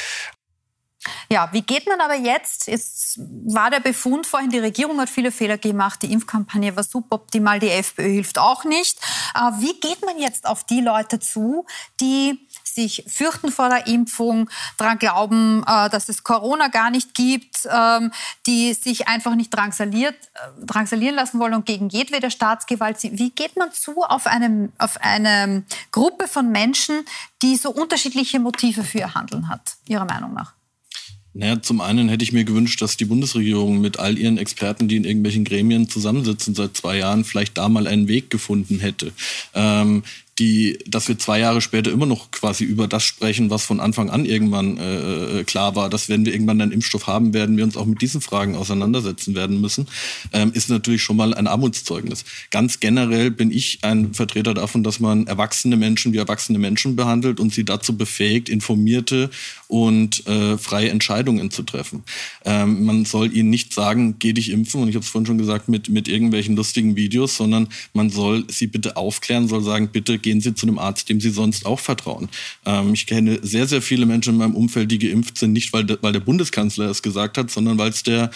Ja, 1.31 1.51
wie 1.53 1.63
geht 1.63 1.87
man 1.87 2.01
aber 2.01 2.15
jetzt? 2.15 2.67
Jetzt 2.67 3.19
war 3.19 3.71
der 3.71 3.81
Befund 3.81 4.27
vorhin, 4.27 4.51
die 4.51 4.59
Regierung 4.59 5.01
hat 5.01 5.11
viele 5.11 5.33
Fehler 5.33 5.59
gemacht, 5.59 6.03
die 6.03 6.13
Impfkampagne 6.13 6.75
war 6.77 6.83
suboptimal, 6.83 7.61
die 7.61 7.71
FPÖ 7.71 8.09
hilft 8.09 8.39
auch 8.39 8.65
nicht. 8.65 8.99
Äh, 9.35 9.51
wie 9.59 9.79
geht 9.81 10.05
man 10.05 10.19
jetzt 10.19 10.47
auf 10.47 10.65
die 10.65 10.81
Leute 10.81 11.21
zu, 11.21 11.67
die 12.01 12.49
sich 12.75 13.05
fürchten 13.07 13.51
vor 13.51 13.69
der 13.69 13.87
Impfung, 13.87 14.51
daran 14.77 14.99
glauben, 14.99 15.63
äh, 15.67 15.89
dass 15.91 16.09
es 16.09 16.25
Corona 16.25 16.69
gar 16.69 16.91
nicht 16.91 17.15
gibt, 17.15 17.69
ähm, 17.71 18.11
die 18.47 18.75
sich 18.75 19.09
einfach 19.09 19.35
nicht 19.35 19.51
drangsaliert, 19.51 20.15
äh, 20.15 20.67
drangsalieren 20.67 21.17
lassen 21.17 21.39
wollen 21.39 21.55
und 21.55 21.67
gegen 21.67 21.89
jedwede 21.89 22.31
Staatsgewalt 22.31 23.01
sind. 23.01 23.19
Wie 23.19 23.31
geht 23.31 23.57
man 23.57 23.73
zu 23.73 24.03
auf, 24.03 24.27
einem, 24.27 24.73
auf 24.79 25.01
eine 25.01 25.65
Gruppe 25.93 26.29
von 26.29 26.51
Menschen, 26.51 27.05
die 27.43 27.57
so 27.57 27.71
unterschiedliche 27.71 28.41
Motive 28.41 28.85
für 28.85 28.99
ihr 28.99 29.15
Handeln 29.15 29.49
hat, 29.49 29.77
Ihrer 29.87 30.05
Meinung 30.05 30.35
nach? 30.35 30.55
Naja, 31.37 31.61
zum 31.61 31.81
einen 31.81 32.09
hätte 32.09 32.23
ich 32.23 32.33
mir 32.33 32.45
gewünscht, 32.45 32.81
dass 32.81 32.97
die 32.97 33.07
Bundesregierung 33.07 33.81
mit 33.81 33.99
all 33.99 34.17
ihren 34.17 34.39
Experten, 34.39 34.87
die 34.87 34.97
in 34.97 35.05
irgendwelchen 35.05 35.45
Gremien 35.45 35.89
zusammensitzen 35.89 36.55
seit 36.55 36.77
zwei 36.77 36.99
Jahren, 36.99 37.25
vielleicht 37.25 37.59
da 37.59 37.69
mal 37.69 37.89
einen 37.89 38.07
Weg 38.07 38.31
gefunden 38.31 38.79
hätte. 38.79 39.13
Ähm, 39.53 40.05
die, 40.39 40.79
dass 40.87 41.07
wir 41.09 41.19
zwei 41.19 41.39
Jahre 41.39 41.61
später 41.61 41.93
immer 41.93 42.07
noch 42.07 42.31
quasi 42.31 42.65
über 42.65 42.89
das 42.89 43.05
sprechen, 43.05 43.51
was 43.51 43.65
von 43.65 43.79
Anfang 43.79 44.11
an 44.11 44.25
irgendwann 44.25 44.79
äh, 44.79 45.41
äh, 45.41 45.45
klar 45.45 45.77
war, 45.77 45.89
dass 45.89 46.09
wenn 46.09 46.27
wir 46.27 46.33
irgendwann 46.33 46.61
einen 46.61 46.73
Impfstoff 46.73 47.07
haben 47.07 47.35
werden, 47.35 47.57
wir 47.57 47.65
uns 47.65 47.77
auch 47.77 47.87
mit 47.87 48.03
diesen 48.03 48.21
Fragen 48.21 48.57
auseinandersetzen 48.57 49.35
werden 49.35 49.61
müssen, 49.61 49.87
ähm, 50.33 50.53
ist 50.53 50.71
natürlich 50.71 51.03
schon 51.03 51.17
mal 51.17 51.35
ein 51.35 51.47
Armutszeugnis. 51.47 52.25
Ganz 52.51 52.81
generell 52.81 53.31
bin 53.31 53.53
ich 53.53 53.79
ein 53.83 54.13
Vertreter 54.15 54.55
davon, 54.55 54.83
dass 54.83 54.99
man 54.99 55.27
erwachsene 55.27 55.77
Menschen 55.77 56.13
wie 56.13 56.19
erwachsene 56.19 56.59
Menschen 56.59 56.97
behandelt 56.97 57.39
und 57.39 57.55
sie 57.55 57.65
dazu 57.65 57.97
befähigt, 57.97 58.49
informierte 58.49 59.31
und 59.69 60.27
äh, 60.27 60.59
freie 60.59 60.91
Entscheidungen 60.91 61.51
zu 61.51 61.63
treffen. 61.63 62.03
Ähm, 62.45 62.85
man 62.85 63.05
soll 63.05 63.35
ihnen 63.35 63.51
nicht 63.51 63.73
sagen, 63.73 64.17
geh 64.19 64.33
dich 64.33 64.51
impfen, 64.51 64.83
und 64.83 64.89
ich 64.89 64.97
habe 64.97 65.05
es 65.05 65.11
vorhin 65.11 65.27
schon 65.27 65.39
gesagt, 65.39 65.69
mit, 65.69 65.89
mit 65.89 66.09
irgendwelchen 66.09 66.57
lustigen 66.57 66.97
Videos, 66.97 67.37
sondern 67.37 67.69
man 67.93 68.11
soll 68.11 68.45
sie 68.49 68.67
bitte 68.67 68.97
aufklären, 68.97 69.47
soll 69.47 69.63
sagen, 69.63 69.91
bitte 69.93 70.19
gehen 70.25 70.41
Sie 70.41 70.55
zu 70.55 70.67
einem 70.67 70.79
Arzt, 70.79 71.09
dem 71.09 71.21
Sie 71.21 71.31
sonst 71.31 71.67
auch 71.67 71.79
vertrauen. 71.79 72.29
Ähm, 72.67 72.95
ich 72.95 73.07
kenne 73.07 73.39
sehr, 73.43 73.69
sehr 73.69 73.83
viele 73.83 74.07
Menschen 74.07 74.35
in 74.35 74.39
meinem 74.39 74.57
Umfeld, 74.57 74.91
die 74.91 74.99
geimpft 74.99 75.39
sind, 75.39 75.53
nicht 75.53 75.73
weil, 75.73 75.85
de, 75.85 75.99
weil 76.01 76.13
der 76.13 76.21
Bundeskanzler 76.21 76.87
es 76.87 77.03
gesagt 77.03 77.39
hat, 77.39 77.51
sondern 77.51 77.79
weil 77.79 77.91
es 77.91 78.03
der, 78.03 78.31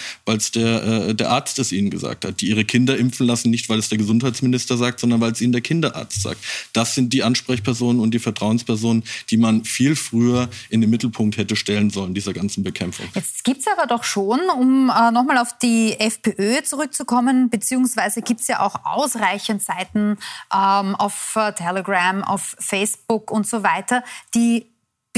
der, 0.55 1.09
äh, 1.09 1.15
der 1.15 1.31
Arzt 1.31 1.59
es 1.59 1.73
ihnen 1.73 1.91
gesagt 1.91 2.25
hat, 2.25 2.41
die 2.41 2.49
ihre 2.49 2.65
Kinder 2.65 2.97
impfen 2.97 3.27
lassen, 3.27 3.51
nicht 3.51 3.69
weil 3.69 3.79
es 3.79 3.89
der 3.89 3.99
Gesundheitsminister 3.99 4.77
sagt, 4.77 5.01
sondern 5.01 5.21
weil 5.21 5.33
es 5.33 5.41
ihnen 5.41 5.53
der 5.53 5.63
Kinderarzt 5.63 6.23
sagt. 6.23 6.45
Das 6.75 6.95
sind 6.95 7.13
die 7.13 7.23
Ansprechpersonen 7.23 8.01
und 8.01 8.13
die 8.13 8.19
Vertrauenspersonen, 8.19 9.03
die 9.31 9.39
man 9.39 9.65
viel 9.65 9.97
früher 9.97 10.49
in 10.69 10.83
den 10.83 10.91
Mittelpunkt 10.91 11.39
hätte 11.39 11.57
stellen 11.57 11.89
sollen, 11.89 12.13
dieser 12.13 12.35
ganzen 12.35 12.63
Bekämpfung. 12.63 13.07
Jetzt 13.15 13.45
gibt 13.45 13.61
es 13.61 13.67
aber 13.67 13.87
doch 13.87 14.05
schon, 14.05 14.41
um 14.55 14.91
äh, 14.91 15.11
nochmal 15.11 15.39
auf 15.39 15.57
die 15.59 15.99
FPÖ 15.99 16.63
zurückzukommen, 16.63 17.49
beziehungsweise 17.49 18.21
gibt 18.21 18.41
es 18.41 18.49
ja 18.49 18.61
auch 18.61 18.85
ausreichend 18.85 19.63
Seiten 19.63 20.19
ähm, 20.55 20.95
auf 20.97 21.35
äh, 21.37 21.53
Telegram, 21.53 21.78
auf 22.23 22.57
Facebook 22.59 23.31
und 23.31 23.47
so 23.47 23.63
weiter, 23.63 24.03
die 24.35 24.67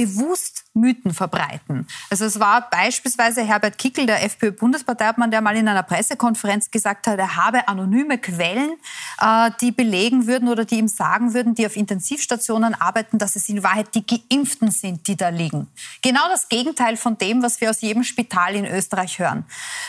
bewusst 0.01 0.65
Mythen 0.73 1.13
verbreiten. 1.13 1.87
Also 2.09 2.25
es 2.25 2.41
war 2.41 2.71
beispielsweise 2.71 3.43
Herbert 3.43 3.77
Kickel, 3.77 4.07
der 4.07 4.25
FPÖ-Bundesparteiobmann, 4.25 5.31
der 5.31 5.43
mal 5.43 5.57
in 5.57 5.69
einer 5.69 5.83
Pressekonferenz 5.83 6.71
gesagt 6.71 7.07
hat, 7.07 7.19
er 7.19 7.37
habe 7.37 7.69
anonyme 7.69 8.17
Quellen, 8.17 8.73
äh, 9.21 9.51
die 9.61 9.73
belegen 9.73 10.27
würden 10.27 10.49
oder 10.49 10.65
die 10.65 10.79
ihm 10.79 10.89
sagen 10.89 11.35
würden, 11.35 11.55
die 11.55 11.67
auf 11.67 11.77
Intensivstationen 11.77 12.75
arbeiten, 12.75 13.19
dass 13.19 13.37
es 13.37 13.49
in 13.51 13.63
Wahrheit 13.63 13.95
die 13.95 14.07
Geimpften 14.07 14.71
sind, 14.71 15.07
die 15.07 15.17
da 15.17 15.29
liegen. 15.29 15.67
Genau 16.01 16.29
das 16.31 16.49
Gegenteil 16.49 16.97
von 16.97 17.19
dem, 17.19 17.43
was 17.43 17.61
wir 17.61 17.69
aus 17.69 17.83
jedem 17.83 18.03
Spital 18.03 18.55
in 18.55 18.65
Österreich 18.65 19.19
hören. 19.19 19.45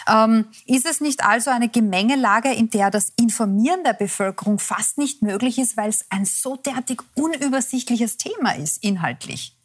Ähm, 0.10 0.48
ist 0.66 0.86
es 0.86 1.00
nicht 1.00 1.24
also 1.24 1.52
eine 1.52 1.70
Gemengelage, 1.70 2.52
in 2.52 2.70
der 2.70 2.92
das 2.92 3.14
Informieren 3.16 3.86
der 3.86 3.94
Bevölkerung 3.94 4.60
fast 4.60 4.98
nicht 4.98 5.22
möglich 5.22 5.58
ist, 5.58 5.78
weil 5.78 5.90
es 5.90 6.06
ein 6.10 6.26
so 6.26 6.58
derartig 6.58 7.02
unübersichtliches 7.16 8.18
Thema 8.18 8.56
ist, 8.58 8.84
inhaltlich? 8.84 9.56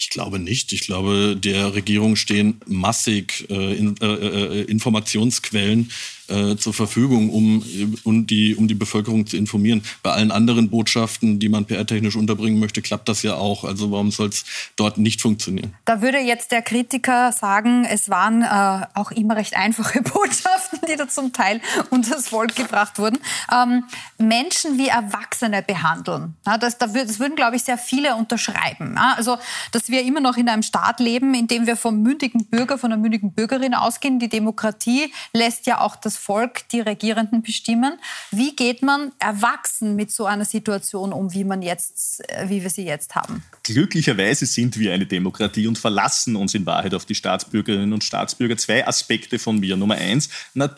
Ich 0.00 0.10
glaube 0.10 0.38
nicht. 0.38 0.72
Ich 0.72 0.82
glaube, 0.82 1.36
der 1.36 1.74
Regierung 1.74 2.14
stehen 2.14 2.60
massig 2.66 3.46
äh, 3.50 3.76
in, 3.76 3.96
äh, 4.00 4.06
äh 4.06 4.62
Informationsquellen 4.62 5.90
äh, 6.28 6.56
zur 6.56 6.74
Verfügung, 6.74 7.30
um, 7.30 7.64
um, 8.04 8.26
die, 8.26 8.54
um 8.54 8.68
die 8.68 8.74
Bevölkerung 8.74 9.26
zu 9.26 9.36
informieren. 9.36 9.82
Bei 10.02 10.12
allen 10.12 10.30
anderen 10.30 10.68
Botschaften, 10.68 11.38
die 11.38 11.48
man 11.48 11.64
PR-technisch 11.64 12.16
unterbringen 12.16 12.60
möchte, 12.60 12.82
klappt 12.82 13.08
das 13.08 13.22
ja 13.22 13.36
auch. 13.36 13.64
Also 13.64 13.90
warum 13.90 14.10
soll 14.10 14.28
es 14.28 14.44
dort 14.76 14.98
nicht 14.98 15.22
funktionieren? 15.22 15.72
Da 15.86 16.02
würde 16.02 16.18
jetzt 16.18 16.52
der 16.52 16.60
Kritiker 16.60 17.32
sagen, 17.32 17.86
es 17.86 18.10
waren 18.10 18.42
äh, 18.42 18.86
auch 18.94 19.10
immer 19.10 19.36
recht 19.36 19.56
einfache 19.56 20.02
Botschaften, 20.02 20.67
die 20.88 20.96
da 20.96 21.08
zum 21.08 21.32
Teil 21.32 21.60
unter 21.90 22.16
das 22.16 22.28
Volk 22.28 22.56
gebracht 22.56 22.98
wurden. 22.98 23.18
Ähm, 23.52 23.84
Menschen 24.18 24.78
wie 24.78 24.88
Erwachsene 24.88 25.62
behandeln. 25.62 26.36
Ja, 26.46 26.58
das, 26.58 26.78
das 26.78 26.94
würden, 26.94 27.36
glaube 27.36 27.56
ich, 27.56 27.62
sehr 27.62 27.78
viele 27.78 28.16
unterschreiben. 28.16 28.94
Ja, 28.96 29.14
also, 29.16 29.38
dass 29.72 29.88
wir 29.88 30.02
immer 30.02 30.20
noch 30.20 30.36
in 30.36 30.48
einem 30.48 30.62
Staat 30.62 31.00
leben, 31.00 31.34
in 31.34 31.46
dem 31.46 31.66
wir 31.66 31.76
vom 31.76 32.02
mündigen 32.02 32.46
Bürger, 32.46 32.78
von 32.78 32.92
einer 32.92 33.00
mündigen 33.00 33.32
Bürgerin 33.32 33.74
ausgehen. 33.74 34.18
Die 34.18 34.28
Demokratie 34.28 35.12
lässt 35.32 35.66
ja 35.66 35.80
auch 35.80 35.96
das 35.96 36.16
Volk 36.16 36.68
die 36.70 36.80
Regierenden 36.80 37.42
bestimmen. 37.42 37.98
Wie 38.30 38.56
geht 38.56 38.82
man 38.82 39.12
erwachsen 39.18 39.94
mit 39.94 40.10
so 40.10 40.26
einer 40.26 40.44
Situation 40.44 41.12
um, 41.12 41.32
wie, 41.32 41.44
man 41.44 41.62
jetzt, 41.62 42.28
äh, 42.28 42.48
wie 42.48 42.62
wir 42.62 42.70
sie 42.70 42.84
jetzt 42.84 43.14
haben? 43.14 43.42
Glücklicherweise 43.62 44.46
sind 44.46 44.78
wir 44.78 44.92
eine 44.92 45.06
Demokratie 45.06 45.66
und 45.66 45.78
verlassen 45.78 46.36
uns 46.36 46.54
in 46.54 46.64
Wahrheit 46.66 46.94
auf 46.94 47.04
die 47.04 47.14
Staatsbürgerinnen 47.14 47.92
und 47.92 48.04
Staatsbürger. 48.04 48.56
Zwei 48.56 48.86
Aspekte 48.86 49.38
von 49.38 49.60
mir. 49.60 49.76
Nummer 49.76 49.96
eins, 49.96 50.28
natürlich 50.54 50.77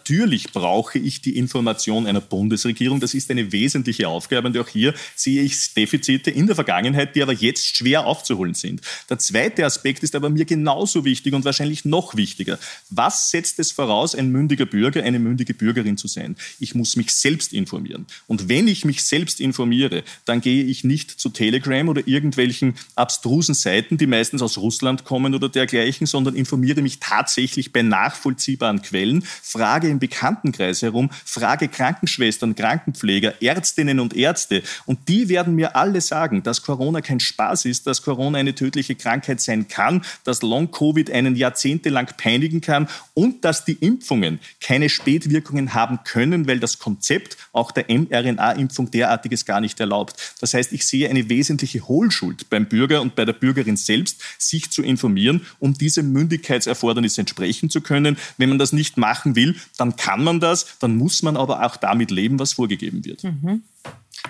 brauche 0.53 0.99
ich 0.99 1.21
die 1.21 1.37
Information 1.37 2.07
einer 2.07 2.21
Bundesregierung. 2.21 3.01
Das 3.01 3.15
ist 3.15 3.31
eine 3.31 3.53
wesentliche 3.53 4.09
Aufgabe 4.09 4.49
und 4.49 4.59
auch 4.59 4.69
hier 4.69 4.95
sehe 5.15 5.43
ich 5.43 5.75
Defizite 5.75 6.31
in 6.31 6.47
der 6.47 6.55
Vergangenheit, 6.55 7.15
die 7.15 7.23
aber 7.23 7.33
jetzt 7.33 7.77
schwer 7.77 8.07
aufzuholen 8.07 8.55
sind. 8.55 8.81
Der 9.09 9.19
zweite 9.19 9.65
Aspekt 9.65 10.03
ist 10.03 10.15
aber 10.15 10.31
mir 10.31 10.45
genauso 10.45 11.05
wichtig 11.05 11.35
und 11.35 11.45
wahrscheinlich 11.45 11.85
noch 11.85 12.17
wichtiger. 12.17 12.59
Was 12.89 13.31
setzt 13.31 13.59
es 13.59 13.73
voraus, 13.73 14.15
ein 14.15 14.31
mündiger 14.31 14.67
Bürger, 14.67 15.03
eine 15.03 15.19
mündige 15.19 15.55
Bürgerin 15.55 15.97
zu 15.97 16.09
sein. 16.09 16.37
Ich 16.59 16.75
muss 16.75 16.97
mich 16.97 17.13
selbst 17.13 17.53
informieren. 17.53 18.07
Und 18.27 18.49
wenn 18.49 18.67
ich 18.67 18.85
mich 18.85 19.05
selbst 19.05 19.41
informiere, 19.41 20.03
dann 20.25 20.41
gehe 20.41 20.65
ich 20.65 20.85
nicht 20.85 21.11
zu 21.11 21.29
Telegram 21.29 21.89
oder 21.89 22.07
irgendwelchen 22.07 22.75
abstrusen 22.95 23.55
Seiten, 23.55 23.99
die 23.99 24.07
meistens 24.07 24.43
aus 24.43 24.59
Russland 24.59 25.05
kommen 25.05 25.35
oder 25.35 25.49
dergleichen, 25.49 26.07
sondern 26.07 26.35
informiere 26.35 26.83
mich 26.83 27.01
tatsächlich 27.01 27.73
bei 27.73 27.83
nachvollziehbaren 27.83 28.83
Quellen, 28.83 29.23
frage 29.23 29.89
im 29.91 29.99
Bekanntenkreis 29.99 30.83
herum, 30.83 31.11
frage 31.25 31.69
Krankenschwestern, 31.69 32.55
Krankenpfleger, 32.55 33.43
Ärztinnen 33.43 34.01
und 34.01 34.17
Ärzte. 34.17 34.63
Und 34.87 35.09
die 35.09 35.29
werden 35.29 35.55
mir 35.55 35.77
alle 35.77 36.01
sagen, 36.01 36.43
dass 36.43 36.63
Corona 36.63 37.01
kein 37.01 37.21
Spaß 37.21 37.67
ist, 37.67 37.87
dass 37.87 38.03
Corona 38.03 38.39
eine 38.39 38.55
tödliche 38.55 38.95
Krankheit 38.95 39.41
sein 39.41 39.69
kann, 39.69 40.03
dass 40.25 40.43
Long-Covid 40.43 41.11
einen 41.11 41.37
jahrzehntelang 41.37 42.09
peinigen 42.17 42.61
kann 42.61 42.89
und 43.15 43.45
dass 43.45 43.65
die 43.65 43.75
Impfungen 43.75 44.41
keine 44.61 44.89
Spät 44.89 45.11
Spätwirkungen 45.11 45.75
haben 45.75 46.01
können, 46.05 46.47
weil 46.47 46.61
das 46.61 46.79
Konzept 46.79 47.37
auch 47.53 47.73
der 47.73 47.87
mRNA-Impfung 47.89 48.91
derartiges 48.91 49.45
gar 49.45 49.61
nicht 49.61 49.81
erlaubt. 49.81 50.37
Das 50.41 50.55
heißt, 50.55 50.73
ich 50.73 50.87
sehe 50.87 51.11
eine 51.11 51.29
wesentliche 51.29 51.87
Hohlschuld 51.89 52.49
beim 52.49 52.67
Bürger 52.67 53.01
und 53.03 53.17
bei 53.17 53.25
der 53.25 53.33
Bürgerin 53.33 53.77
selbst, 53.77 54.21
sich 54.39 54.71
zu 54.71 54.83
informieren, 54.83 55.47
um 55.59 55.75
diesem 55.75 56.13
Mündigkeitserfordernis 56.13 57.19
entsprechen 57.19 57.71
zu 57.71 57.81
können. 57.81 58.17
Wenn 58.39 58.51
man 58.51 58.59
das 58.59 58.73
nicht 58.73 58.97
machen 58.97 59.35
will, 59.35 59.57
dann 59.81 59.97
kann 59.97 60.23
man 60.23 60.41
das, 60.41 60.79
dann 60.79 60.97
muss 60.97 61.23
man 61.23 61.37
aber 61.37 61.65
auch 61.65 61.77
damit 61.77 62.11
leben, 62.11 62.39
was 62.39 62.53
vorgegeben 62.53 63.05
wird. 63.05 63.25
Mhm. 63.25 63.63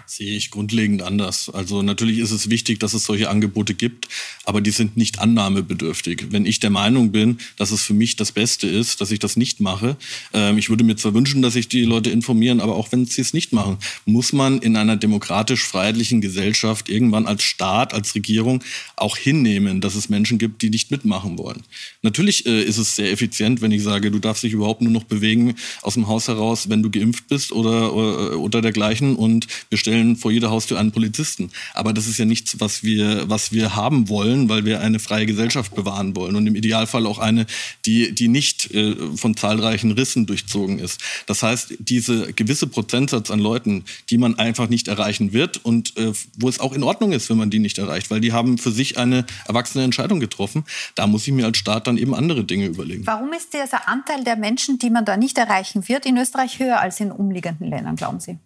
Sehe 0.06 0.36
ich 0.36 0.50
grundlegend 0.50 1.02
anders. 1.02 1.48
Also 1.50 1.82
natürlich 1.82 2.18
ist 2.18 2.30
es 2.30 2.50
wichtig, 2.50 2.80
dass 2.80 2.94
es 2.94 3.04
solche 3.04 3.30
Angebote 3.30 3.74
gibt, 3.74 4.08
aber 4.44 4.60
die 4.60 4.70
sind 4.70 4.96
nicht 4.96 5.18
annahmebedürftig. 5.18 6.26
Wenn 6.30 6.46
ich 6.46 6.60
der 6.60 6.70
Meinung 6.70 7.12
bin, 7.12 7.38
dass 7.56 7.70
es 7.70 7.82
für 7.82 7.94
mich 7.94 8.16
das 8.16 8.32
Beste 8.32 8.66
ist, 8.66 9.00
dass 9.00 9.10
ich 9.10 9.18
das 9.18 9.36
nicht 9.36 9.60
mache, 9.60 9.96
ähm, 10.32 10.58
ich 10.58 10.68
würde 10.70 10.84
mir 10.84 10.96
zwar 10.96 11.14
wünschen, 11.14 11.42
dass 11.42 11.54
sich 11.54 11.68
die 11.68 11.84
Leute 11.84 12.10
informieren, 12.10 12.60
aber 12.60 12.76
auch 12.76 12.92
wenn 12.92 13.04
sie 13.06 13.20
es 13.20 13.32
nicht 13.32 13.52
machen, 13.52 13.78
muss 14.04 14.32
man 14.32 14.60
in 14.60 14.76
einer 14.76 14.96
demokratisch-freiheitlichen 14.96 16.20
Gesellschaft 16.20 16.88
irgendwann 16.88 17.26
als 17.26 17.42
Staat, 17.42 17.94
als 17.94 18.14
Regierung 18.14 18.62
auch 18.96 19.16
hinnehmen, 19.16 19.80
dass 19.80 19.94
es 19.94 20.08
Menschen 20.08 20.38
gibt, 20.38 20.62
die 20.62 20.70
nicht 20.70 20.90
mitmachen 20.90 21.38
wollen. 21.38 21.62
Natürlich 22.02 22.46
äh, 22.46 22.62
ist 22.62 22.78
es 22.78 22.96
sehr 22.96 23.10
effizient, 23.10 23.60
wenn 23.60 23.72
ich 23.72 23.82
sage, 23.82 24.10
du 24.10 24.18
darfst 24.18 24.42
dich 24.42 24.52
überhaupt 24.52 24.82
nur 24.82 24.92
noch 24.92 25.04
bewegen 25.04 25.54
aus 25.82 25.94
dem 25.94 26.08
Haus 26.08 26.28
heraus, 26.28 26.68
wenn 26.68 26.82
du 26.82 26.90
geimpft 26.90 27.28
bist 27.28 27.52
oder, 27.52 27.92
oder, 27.94 28.38
oder 28.38 28.62
dergleichen 28.62 29.16
und 29.16 29.46
wir 29.68 29.78
stellen 29.80 30.16
vor 30.16 30.30
jeder 30.30 30.50
Haustür 30.50 30.78
einen 30.78 30.92
Polizisten. 30.92 31.50
Aber 31.74 31.92
das 31.92 32.06
ist 32.06 32.18
ja 32.18 32.24
nichts, 32.24 32.60
was 32.60 32.82
wir, 32.82 33.28
was 33.28 33.52
wir 33.52 33.74
haben 33.74 34.08
wollen, 34.08 34.48
weil 34.48 34.64
wir 34.64 34.80
eine 34.80 34.98
freie 34.98 35.26
Gesellschaft 35.26 35.74
bewahren 35.74 36.14
wollen 36.14 36.36
und 36.36 36.46
im 36.46 36.54
Idealfall 36.54 37.06
auch 37.06 37.18
eine, 37.18 37.46
die, 37.86 38.14
die 38.14 38.28
nicht 38.28 38.72
äh, 38.72 38.94
von 39.16 39.36
zahlreichen 39.36 39.92
Rissen 39.92 40.26
durchzogen 40.26 40.78
ist. 40.78 41.00
Das 41.26 41.42
heißt, 41.42 41.74
diese 41.78 42.32
gewisse 42.32 42.66
Prozentsatz 42.66 43.30
an 43.30 43.40
Leuten, 43.40 43.84
die 44.10 44.18
man 44.18 44.38
einfach 44.38 44.68
nicht 44.68 44.88
erreichen 44.88 45.32
wird 45.32 45.64
und 45.64 45.96
äh, 45.96 46.12
wo 46.38 46.48
es 46.48 46.60
auch 46.60 46.72
in 46.72 46.82
Ordnung 46.82 47.12
ist, 47.12 47.30
wenn 47.30 47.38
man 47.38 47.50
die 47.50 47.58
nicht 47.58 47.78
erreicht, 47.78 48.10
weil 48.10 48.20
die 48.20 48.32
haben 48.32 48.58
für 48.58 48.70
sich 48.70 48.98
eine 48.98 49.24
erwachsene 49.46 49.84
Entscheidung 49.84 50.20
getroffen, 50.20 50.64
da 50.94 51.06
muss 51.06 51.26
ich 51.26 51.32
mir 51.32 51.46
als 51.46 51.58
Staat 51.58 51.86
dann 51.86 51.96
eben 51.96 52.14
andere 52.14 52.44
Dinge 52.44 52.66
überlegen. 52.66 53.06
Warum 53.06 53.32
ist 53.32 53.52
dieser 53.52 53.88
Anteil 53.88 54.24
der 54.24 54.36
Menschen, 54.36 54.78
die 54.78 54.90
man 54.90 55.04
da 55.04 55.16
nicht 55.16 55.38
erreichen 55.38 55.88
wird, 55.88 56.06
in 56.06 56.16
Österreich 56.16 56.58
höher 56.58 56.80
als 56.80 57.00
in 57.00 57.10
umliegenden 57.10 57.68
Ländern, 57.68 57.96
glauben 57.96 58.20
Sie? 58.20 58.38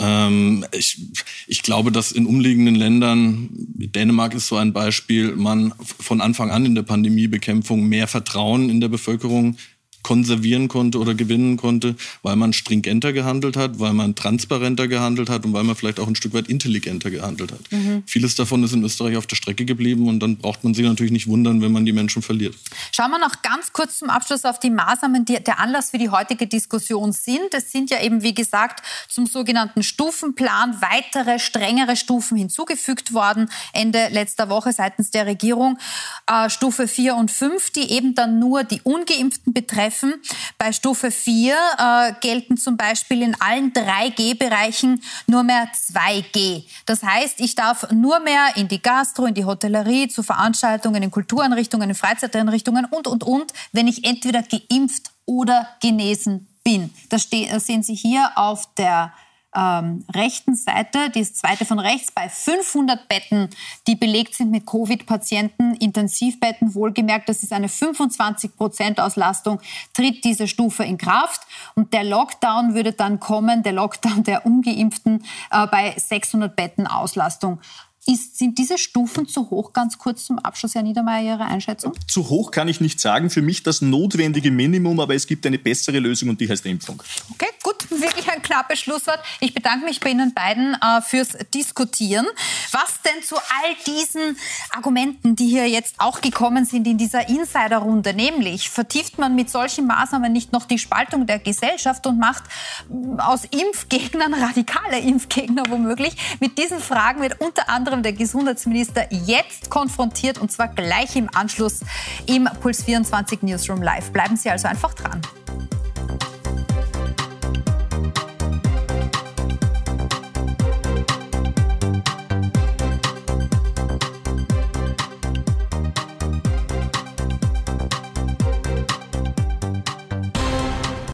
Ähm, 0.00 0.64
ich, 0.72 0.98
ich 1.46 1.62
glaube, 1.62 1.92
dass 1.92 2.10
in 2.10 2.26
umliegenden 2.26 2.74
Ländern, 2.74 3.50
Dänemark 3.52 4.34
ist 4.34 4.48
so 4.48 4.56
ein 4.56 4.72
Beispiel, 4.72 5.36
man 5.36 5.74
von 5.78 6.20
Anfang 6.20 6.50
an 6.50 6.64
in 6.64 6.74
der 6.74 6.82
Pandemiebekämpfung 6.82 7.86
mehr 7.86 8.08
Vertrauen 8.08 8.70
in 8.70 8.80
der 8.80 8.88
Bevölkerung 8.88 9.56
konservieren 10.02 10.68
konnte 10.68 10.98
oder 10.98 11.14
gewinnen 11.14 11.56
konnte, 11.56 11.94
weil 12.22 12.36
man 12.36 12.52
stringenter 12.52 13.12
gehandelt 13.12 13.56
hat, 13.56 13.78
weil 13.78 13.92
man 13.92 14.14
transparenter 14.14 14.88
gehandelt 14.88 15.28
hat 15.28 15.44
und 15.44 15.52
weil 15.52 15.64
man 15.64 15.76
vielleicht 15.76 16.00
auch 16.00 16.08
ein 16.08 16.16
Stück 16.16 16.32
weit 16.32 16.48
intelligenter 16.48 17.10
gehandelt 17.10 17.52
hat. 17.52 17.60
Mhm. 17.70 18.02
Vieles 18.06 18.34
davon 18.34 18.64
ist 18.64 18.72
in 18.72 18.82
Österreich 18.82 19.16
auf 19.16 19.26
der 19.26 19.36
Strecke 19.36 19.64
geblieben 19.64 20.08
und 20.08 20.20
dann 20.20 20.36
braucht 20.36 20.64
man 20.64 20.74
sich 20.74 20.84
natürlich 20.84 21.12
nicht 21.12 21.26
wundern, 21.26 21.60
wenn 21.60 21.72
man 21.72 21.84
die 21.84 21.92
Menschen 21.92 22.22
verliert. 22.22 22.54
Schauen 22.92 23.10
wir 23.10 23.18
noch 23.18 23.42
ganz 23.42 23.72
kurz 23.72 23.98
zum 23.98 24.10
Abschluss 24.10 24.44
auf 24.44 24.58
die 24.58 24.70
Maßnahmen, 24.70 25.24
die 25.24 25.42
der 25.42 25.58
Anlass 25.58 25.90
für 25.90 25.98
die 25.98 26.08
heutige 26.08 26.46
Diskussion 26.46 27.12
sind. 27.12 27.52
Es 27.52 27.70
sind 27.70 27.90
ja 27.90 28.00
eben, 28.00 28.22
wie 28.22 28.34
gesagt, 28.34 28.84
zum 29.08 29.26
sogenannten 29.26 29.82
Stufenplan 29.82 30.80
weitere, 30.80 31.38
strengere 31.38 31.96
Stufen 31.96 32.38
hinzugefügt 32.38 33.12
worden, 33.12 33.50
Ende 33.72 34.08
letzter 34.08 34.48
Woche 34.48 34.72
seitens 34.72 35.10
der 35.10 35.26
Regierung. 35.26 35.78
Äh, 36.26 36.48
Stufe 36.48 36.88
4 36.88 37.16
und 37.16 37.30
5, 37.30 37.70
die 37.70 37.90
eben 37.90 38.14
dann 38.14 38.38
nur 38.38 38.64
die 38.64 38.80
Ungeimpften 38.82 39.52
betreffen 39.52 39.89
treffen. 39.90 40.14
Bei 40.58 40.72
Stufe 40.72 41.10
4 41.10 41.54
äh, 41.54 42.12
gelten 42.20 42.56
zum 42.56 42.76
Beispiel 42.76 43.22
in 43.22 43.36
allen 43.40 43.72
3G-Bereichen 43.72 45.02
nur 45.26 45.42
mehr 45.42 45.68
2G. 45.72 46.64
Das 46.86 47.02
heißt, 47.02 47.40
ich 47.40 47.54
darf 47.54 47.90
nur 47.90 48.20
mehr 48.20 48.56
in 48.56 48.68
die 48.68 48.80
Gastro, 48.80 49.26
in 49.26 49.34
die 49.34 49.44
Hotellerie, 49.44 50.08
zu 50.08 50.22
Veranstaltungen, 50.22 51.02
in 51.02 51.10
Kultureinrichtungen, 51.10 51.90
in 51.90 51.94
Freizeiteinrichtungen 51.94 52.86
und, 52.86 53.06
und, 53.06 53.24
und, 53.24 53.52
wenn 53.72 53.88
ich 53.88 54.04
entweder 54.04 54.42
geimpft 54.42 55.10
oder 55.26 55.68
genesen 55.80 56.48
bin. 56.64 56.92
Das 57.08 57.28
sehen 57.30 57.82
Sie 57.82 57.94
hier 57.94 58.32
auf 58.36 58.74
der 58.74 59.12
ähm, 59.54 60.04
rechten 60.14 60.54
Seite, 60.54 61.10
die 61.10 61.24
zweite 61.24 61.64
von 61.64 61.78
rechts, 61.78 62.12
bei 62.12 62.28
500 62.28 63.08
Betten, 63.08 63.48
die 63.86 63.96
belegt 63.96 64.34
sind 64.34 64.50
mit 64.50 64.66
Covid-Patienten, 64.66 65.74
Intensivbetten, 65.74 66.74
wohlgemerkt, 66.74 67.28
das 67.28 67.42
ist 67.42 67.52
eine 67.52 67.68
25 67.68 68.56
Prozent 68.56 69.00
Auslastung, 69.00 69.60
tritt 69.94 70.24
diese 70.24 70.46
Stufe 70.46 70.84
in 70.84 70.98
Kraft. 70.98 71.42
Und 71.74 71.92
der 71.92 72.04
Lockdown 72.04 72.74
würde 72.74 72.92
dann 72.92 73.18
kommen, 73.20 73.62
der 73.62 73.72
Lockdown 73.72 74.24
der 74.24 74.46
Ungeimpften, 74.46 75.24
äh, 75.50 75.66
bei 75.66 75.94
600 75.96 76.54
Betten 76.54 76.86
Auslastung. 76.86 77.60
Ist, 78.06 78.38
sind 78.38 78.56
diese 78.56 78.78
Stufen 78.78 79.28
zu 79.28 79.50
hoch? 79.50 79.74
Ganz 79.74 79.98
kurz 79.98 80.24
zum 80.24 80.38
Abschluss, 80.38 80.74
Herr 80.74 80.82
Niedermeyer, 80.82 81.34
Ihre 81.34 81.44
Einschätzung? 81.44 81.92
Zu 82.08 82.30
hoch 82.30 82.50
kann 82.50 82.66
ich 82.66 82.80
nicht 82.80 82.98
sagen. 82.98 83.28
Für 83.28 83.42
mich 83.42 83.62
das 83.62 83.82
notwendige 83.82 84.50
Minimum, 84.50 85.00
aber 85.00 85.14
es 85.14 85.26
gibt 85.26 85.44
eine 85.44 85.58
bessere 85.58 85.98
Lösung 85.98 86.30
und 86.30 86.40
die 86.40 86.48
heißt 86.48 86.64
Impfung. 86.64 87.02
Okay, 87.32 87.50
gut. 87.62 87.76
Wirklich 87.90 88.30
ein 88.30 88.40
knappes 88.40 88.80
Schlusswort. 88.80 89.18
Ich 89.40 89.52
bedanke 89.52 89.84
mich 89.84 90.00
bei 90.00 90.10
Ihnen 90.10 90.32
beiden 90.32 90.74
äh, 90.74 91.02
fürs 91.02 91.36
Diskutieren. 91.52 92.26
Was 92.70 93.02
denn 93.02 93.22
zu 93.22 93.36
all 93.36 93.76
diesen 93.86 94.36
Argumenten, 94.70 95.36
die 95.36 95.48
hier 95.48 95.68
jetzt 95.68 95.96
auch 95.98 96.20
gekommen 96.20 96.64
sind 96.64 96.86
in 96.86 96.96
dieser 96.96 97.28
Insider-Runde, 97.28 98.14
nämlich 98.14 98.70
vertieft 98.70 99.18
man 99.18 99.34
mit 99.34 99.50
solchen 99.50 99.86
Maßnahmen 99.86 100.32
nicht 100.32 100.52
noch 100.52 100.64
die 100.64 100.78
Spaltung 100.78 101.26
der 101.26 101.38
Gesellschaft 101.38 102.06
und 102.06 102.18
macht 102.18 102.44
mm, 102.88 103.18
aus 103.18 103.44
Impfgegnern 103.44 104.32
radikale 104.42 105.00
Impfgegner 105.00 105.64
womöglich? 105.68 106.16
Mit 106.40 106.56
diesen 106.56 106.78
Fragen 106.78 107.20
wird 107.20 107.40
unter 107.40 107.68
anderem 107.68 107.89
anderem 107.90 108.02
der 108.04 108.12
Gesundheitsminister 108.12 109.12
jetzt 109.12 109.68
konfrontiert 109.68 110.38
und 110.38 110.52
zwar 110.52 110.68
gleich 110.68 111.16
im 111.16 111.28
Anschluss 111.34 111.80
im 112.26 112.48
Puls 112.60 112.84
24 112.84 113.42
Newsroom 113.42 113.82
Live. 113.82 114.12
Bleiben 114.12 114.36
Sie 114.36 114.48
also 114.48 114.68
einfach 114.68 114.94
dran. 114.94 115.20